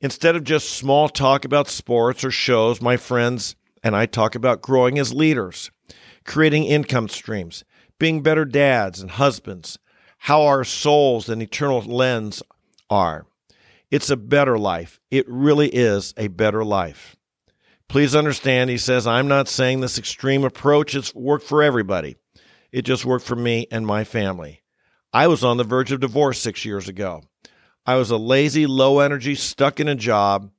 Instead 0.00 0.34
of 0.34 0.44
just 0.44 0.70
small 0.70 1.08
talk 1.08 1.44
about 1.44 1.68
sports 1.68 2.24
or 2.24 2.30
shows, 2.30 2.82
my 2.82 2.96
friends 2.96 3.54
and 3.84 3.94
I 3.94 4.06
talk 4.06 4.34
about 4.34 4.62
growing 4.62 4.98
as 4.98 5.14
leaders, 5.14 5.70
creating 6.24 6.64
income 6.64 7.08
streams, 7.08 7.62
being 7.98 8.22
better 8.22 8.44
dads 8.44 9.00
and 9.00 9.10
husbands, 9.10 9.78
how 10.18 10.42
our 10.42 10.64
souls 10.64 11.28
and 11.28 11.42
eternal 11.42 11.80
lens 11.82 12.42
are. 12.90 13.26
It's 13.90 14.10
a 14.10 14.16
better 14.16 14.58
life. 14.58 15.00
It 15.10 15.28
really 15.28 15.68
is 15.68 16.14
a 16.16 16.28
better 16.28 16.64
life. 16.64 17.16
Please 17.88 18.16
understand, 18.16 18.70
he 18.70 18.78
says, 18.78 19.06
I'm 19.06 19.28
not 19.28 19.48
saying 19.48 19.80
this 19.80 19.98
extreme 19.98 20.44
approach 20.44 20.92
has 20.92 21.14
worked 21.14 21.46
for 21.46 21.62
everybody. 21.62 22.16
It 22.72 22.82
just 22.82 23.04
worked 23.04 23.24
for 23.24 23.36
me 23.36 23.68
and 23.70 23.86
my 23.86 24.02
family. 24.02 24.62
I 25.12 25.28
was 25.28 25.44
on 25.44 25.58
the 25.58 25.64
verge 25.64 25.92
of 25.92 26.00
divorce 26.00 26.40
six 26.40 26.64
years 26.64 26.88
ago. 26.88 27.22
I 27.86 27.96
was 27.96 28.10
a 28.10 28.16
lazy, 28.16 28.66
low 28.66 28.98
energy, 28.98 29.34
stuck 29.34 29.78
in 29.78 29.86
a 29.86 29.94
job. 29.94 30.50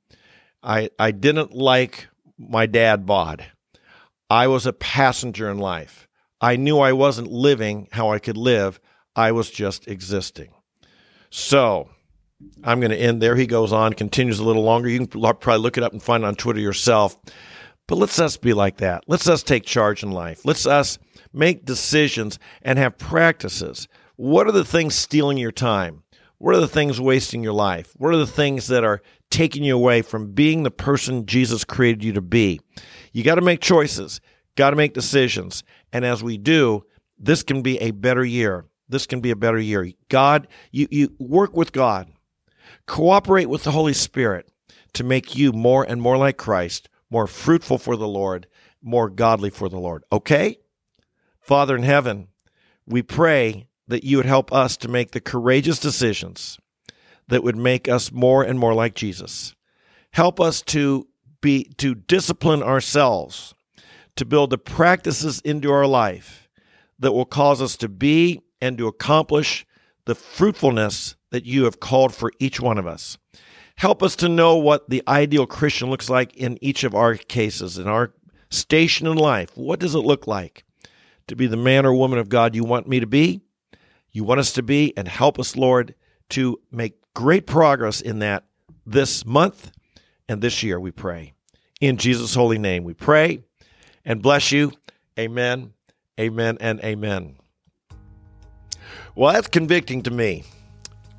I, 0.62 0.90
I 0.98 1.10
didn't 1.10 1.52
like 1.52 2.08
my 2.38 2.66
dad 2.66 3.04
bod. 3.04 3.44
I 4.30 4.46
was 4.46 4.64
a 4.64 4.72
passenger 4.72 5.50
in 5.50 5.58
life. 5.58 6.05
I 6.40 6.56
knew 6.56 6.78
I 6.78 6.92
wasn't 6.92 7.30
living 7.30 7.88
how 7.92 8.10
I 8.10 8.18
could 8.18 8.36
live. 8.36 8.80
I 9.14 9.32
was 9.32 9.50
just 9.50 9.88
existing. 9.88 10.52
So 11.30 11.88
I'm 12.62 12.80
going 12.80 12.90
to 12.90 12.96
end 12.96 13.22
there. 13.22 13.36
He 13.36 13.46
goes 13.46 13.72
on, 13.72 13.94
continues 13.94 14.38
a 14.38 14.44
little 14.44 14.62
longer. 14.62 14.88
You 14.88 15.06
can 15.06 15.06
probably 15.06 15.58
look 15.58 15.78
it 15.78 15.82
up 15.82 15.92
and 15.92 16.02
find 16.02 16.22
it 16.22 16.26
on 16.26 16.34
Twitter 16.34 16.60
yourself. 16.60 17.16
But 17.88 17.96
let's 17.96 18.18
us 18.18 18.36
be 18.36 18.52
like 18.52 18.78
that. 18.78 19.04
Let's 19.06 19.28
us 19.28 19.42
take 19.42 19.64
charge 19.64 20.02
in 20.02 20.10
life. 20.10 20.44
Let's 20.44 20.66
us 20.66 20.98
make 21.32 21.64
decisions 21.64 22.38
and 22.62 22.78
have 22.78 22.98
practices. 22.98 23.88
What 24.16 24.46
are 24.46 24.52
the 24.52 24.64
things 24.64 24.94
stealing 24.94 25.38
your 25.38 25.52
time? 25.52 26.02
What 26.38 26.54
are 26.54 26.60
the 26.60 26.68
things 26.68 27.00
wasting 27.00 27.42
your 27.42 27.52
life? 27.52 27.92
What 27.96 28.12
are 28.12 28.18
the 28.18 28.26
things 28.26 28.66
that 28.66 28.84
are 28.84 29.02
taking 29.30 29.64
you 29.64 29.74
away 29.74 30.02
from 30.02 30.32
being 30.32 30.62
the 30.62 30.70
person 30.70 31.26
Jesus 31.26 31.64
created 31.64 32.04
you 32.04 32.12
to 32.12 32.20
be? 32.20 32.60
You 33.12 33.22
got 33.22 33.36
to 33.36 33.40
make 33.40 33.60
choices, 33.60 34.20
got 34.56 34.70
to 34.70 34.76
make 34.76 34.94
decisions. 34.94 35.62
And 35.92 36.04
as 36.04 36.22
we 36.22 36.38
do, 36.38 36.84
this 37.18 37.42
can 37.42 37.62
be 37.62 37.78
a 37.78 37.92
better 37.92 38.24
year. 38.24 38.64
This 38.88 39.06
can 39.06 39.20
be 39.20 39.30
a 39.30 39.36
better 39.36 39.58
year. 39.58 39.92
God, 40.08 40.48
you, 40.70 40.88
you 40.90 41.14
work 41.18 41.56
with 41.56 41.72
God, 41.72 42.12
cooperate 42.86 43.46
with 43.46 43.64
the 43.64 43.72
Holy 43.72 43.92
Spirit 43.92 44.50
to 44.94 45.04
make 45.04 45.36
you 45.36 45.52
more 45.52 45.84
and 45.84 46.00
more 46.00 46.16
like 46.16 46.36
Christ, 46.36 46.88
more 47.10 47.26
fruitful 47.26 47.78
for 47.78 47.96
the 47.96 48.08
Lord, 48.08 48.46
more 48.82 49.10
godly 49.10 49.50
for 49.50 49.68
the 49.68 49.78
Lord. 49.78 50.04
Okay? 50.12 50.58
Father 51.40 51.76
in 51.76 51.82
heaven, 51.82 52.28
we 52.86 53.02
pray 53.02 53.68
that 53.88 54.04
you 54.04 54.16
would 54.16 54.26
help 54.26 54.52
us 54.52 54.76
to 54.78 54.88
make 54.88 55.12
the 55.12 55.20
courageous 55.20 55.78
decisions 55.78 56.58
that 57.28 57.42
would 57.42 57.56
make 57.56 57.88
us 57.88 58.12
more 58.12 58.42
and 58.42 58.58
more 58.58 58.74
like 58.74 58.94
Jesus. 58.94 59.54
Help 60.12 60.40
us 60.40 60.62
to 60.62 61.06
be 61.40 61.64
to 61.76 61.94
discipline 61.94 62.62
ourselves 62.62 63.54
to 64.16 64.24
build 64.24 64.50
the 64.50 64.58
practices 64.58 65.40
into 65.44 65.70
our 65.70 65.86
life 65.86 66.48
that 66.98 67.12
will 67.12 67.26
cause 67.26 67.62
us 67.62 67.76
to 67.76 67.88
be 67.88 68.40
and 68.60 68.78
to 68.78 68.86
accomplish 68.86 69.66
the 70.06 70.14
fruitfulness 70.14 71.16
that 71.30 71.44
you 71.44 71.64
have 71.64 71.80
called 71.80 72.14
for 72.14 72.32
each 72.38 72.60
one 72.60 72.78
of 72.78 72.86
us. 72.86 73.18
Help 73.76 74.02
us 74.02 74.16
to 74.16 74.28
know 74.28 74.56
what 74.56 74.88
the 74.88 75.02
ideal 75.06 75.46
Christian 75.46 75.90
looks 75.90 76.08
like 76.08 76.34
in 76.34 76.58
each 76.62 76.82
of 76.82 76.94
our 76.94 77.14
cases, 77.14 77.76
in 77.76 77.86
our 77.86 78.12
station 78.50 79.06
in 79.06 79.16
life. 79.16 79.50
What 79.54 79.80
does 79.80 79.94
it 79.94 79.98
look 79.98 80.26
like 80.26 80.64
to 81.28 81.36
be 81.36 81.46
the 81.46 81.56
man 81.58 81.84
or 81.84 81.92
woman 81.92 82.18
of 82.18 82.30
God 82.30 82.54
you 82.54 82.64
want 82.64 82.88
me 82.88 83.00
to 83.00 83.06
be? 83.06 83.42
You 84.12 84.24
want 84.24 84.40
us 84.40 84.52
to 84.54 84.62
be, 84.62 84.96
and 84.96 85.06
help 85.06 85.38
us, 85.38 85.56
Lord, 85.56 85.94
to 86.30 86.58
make 86.72 86.94
great 87.12 87.46
progress 87.46 88.00
in 88.00 88.20
that 88.20 88.44
this 88.86 89.26
month 89.26 89.72
and 90.26 90.40
this 90.40 90.62
year, 90.62 90.80
we 90.80 90.90
pray. 90.90 91.34
In 91.82 91.98
Jesus' 91.98 92.34
holy 92.34 92.56
name, 92.56 92.82
we 92.82 92.94
pray 92.94 93.42
and 94.06 94.22
bless 94.22 94.52
you. 94.52 94.72
Amen, 95.18 95.74
amen, 96.18 96.56
and 96.60 96.80
amen. 96.80 97.36
Well, 99.14 99.32
that's 99.32 99.48
convicting 99.48 100.02
to 100.04 100.10
me. 100.10 100.44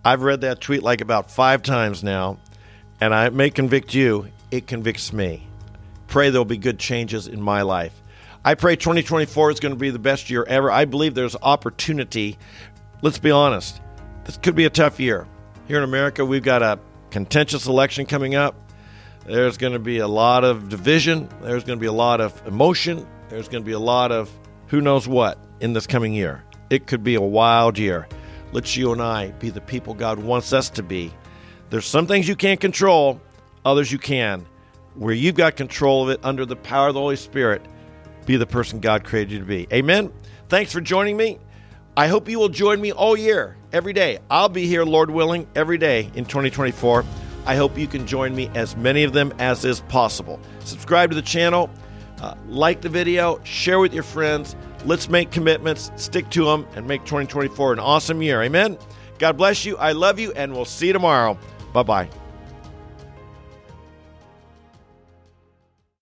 I've 0.06 0.21
read 0.21 0.41
that 0.41 0.62
tweet 0.62 0.82
like 0.82 1.02
about 1.02 1.30
five 1.30 1.62
times 1.62 2.04
now, 2.04 2.39
and 3.02 3.13
I 3.13 3.30
may 3.30 3.50
convict 3.50 3.93
you. 3.93 4.28
It 4.50 4.65
convicts 4.65 5.12
me. 5.12 5.45
Pray 6.08 6.30
there'll 6.30 6.45
be 6.45 6.58
good 6.58 6.80
changes 6.80 7.28
in 7.28 7.41
my 7.41 7.63
life. 7.63 8.02
I 8.45 8.56
pray 8.56 8.78
2024 8.78 9.52
is 9.52 9.60
going 9.60 9.73
to 9.73 9.80
be 9.80 9.89
the 9.89 10.00
best 10.00 10.30
year 10.30 10.45
ever. 10.47 10.71
I 10.71 10.86
believe 10.86 11.15
there's 11.15 11.36
opportunity. 11.41 12.38
Let's 13.02 13.19
be 13.19 13.32
honest, 13.32 13.82
this 14.23 14.38
could 14.38 14.56
be 14.56 14.65
a 14.65 14.69
tough 14.69 15.00
year. 15.00 15.28
Here 15.67 15.78
in 15.78 15.84
America, 15.84 16.23
we've 16.23 16.43
got 16.43 16.62
a 16.62 16.80
contentious 17.10 17.67
election 17.67 18.06
coming 18.06 18.36
up. 18.36 18.56
There's 19.27 19.57
going 19.57 19.73
to 19.73 19.79
be 19.79 19.97
a 19.97 20.07
lot 20.07 20.45
of 20.45 20.69
division. 20.69 21.27
There's 21.41 21.65
going 21.65 21.77
to 21.77 21.81
be 21.81 21.87
a 21.87 21.91
lot 21.91 22.21
of 22.21 22.41
emotion. 22.47 23.05
There's 23.27 23.49
going 23.49 23.61
to 23.61 23.65
be 23.65 23.73
a 23.73 23.79
lot 23.79 24.13
of 24.13 24.31
who 24.67 24.79
knows 24.79 25.05
what 25.05 25.37
in 25.59 25.73
this 25.73 25.85
coming 25.85 26.13
year. 26.13 26.45
It 26.69 26.87
could 26.87 27.03
be 27.03 27.15
a 27.15 27.21
wild 27.21 27.77
year. 27.77 28.07
Let's 28.53 28.77
you 28.77 28.93
and 28.93 29.01
I 29.01 29.31
be 29.31 29.49
the 29.49 29.59
people 29.59 29.93
God 29.93 30.17
wants 30.17 30.53
us 30.53 30.69
to 30.71 30.83
be. 30.83 31.13
There's 31.69 31.85
some 31.85 32.07
things 32.07 32.25
you 32.25 32.37
can't 32.37 32.61
control, 32.61 33.19
others 33.65 33.91
you 33.91 33.97
can. 33.97 34.45
Where 34.95 35.13
you've 35.13 35.35
got 35.35 35.57
control 35.57 36.03
of 36.03 36.09
it 36.09 36.21
under 36.23 36.45
the 36.45 36.55
power 36.55 36.87
of 36.87 36.93
the 36.93 37.01
Holy 37.01 37.17
Spirit, 37.17 37.61
be 38.25 38.37
the 38.37 38.47
person 38.47 38.79
God 38.79 39.03
created 39.03 39.33
you 39.33 39.39
to 39.39 39.45
be. 39.45 39.67
Amen. 39.73 40.11
Thanks 40.47 40.71
for 40.71 40.79
joining 40.79 41.17
me. 41.17 41.37
I 41.97 42.07
hope 42.07 42.29
you 42.29 42.39
will 42.39 42.47
join 42.47 42.79
me 42.79 42.93
all 42.93 43.17
year, 43.17 43.57
every 43.73 43.91
day. 43.91 44.19
I'll 44.29 44.47
be 44.47 44.67
here, 44.67 44.85
Lord 44.85 45.11
willing, 45.11 45.47
every 45.53 45.77
day 45.77 46.09
in 46.15 46.23
2024. 46.23 47.03
I 47.47 47.55
hope 47.55 47.77
you 47.77 47.88
can 47.88 48.05
join 48.05 48.36
me 48.36 48.51
as 48.55 48.75
many 48.75 49.03
of 49.03 49.13
them 49.13 49.33
as 49.39 49.63
is 49.63 49.79
possible. 49.81 50.38
Subscribe 50.65 51.10
to 51.12 51.15
the 51.15 51.21
channel, 51.21 51.69
uh, 52.21 52.36
like 52.49 52.81
the 52.81 52.89
video, 52.89 53.41
share 53.45 53.79
with 53.79 53.93
your 53.93 54.03
friends. 54.03 54.55
Let's 54.86 55.07
make 55.07 55.31
commitments, 55.31 55.89
stick 55.95 56.29
to 56.31 56.43
them, 56.43 56.67
and 56.75 56.86
make 56.86 57.01
2024 57.05 57.73
an 57.73 57.79
awesome 57.79 58.21
year. 58.21 58.43
Amen. 58.43 58.77
God 59.17 59.38
bless 59.38 59.65
you. 59.65 59.77
I 59.77 59.93
love 59.93 60.19
you, 60.19 60.33
and 60.33 60.53
we'll 60.53 60.65
see 60.65 60.88
you 60.88 60.93
tomorrow. 60.93 61.39
Bye 61.73 61.83
bye. 61.83 62.26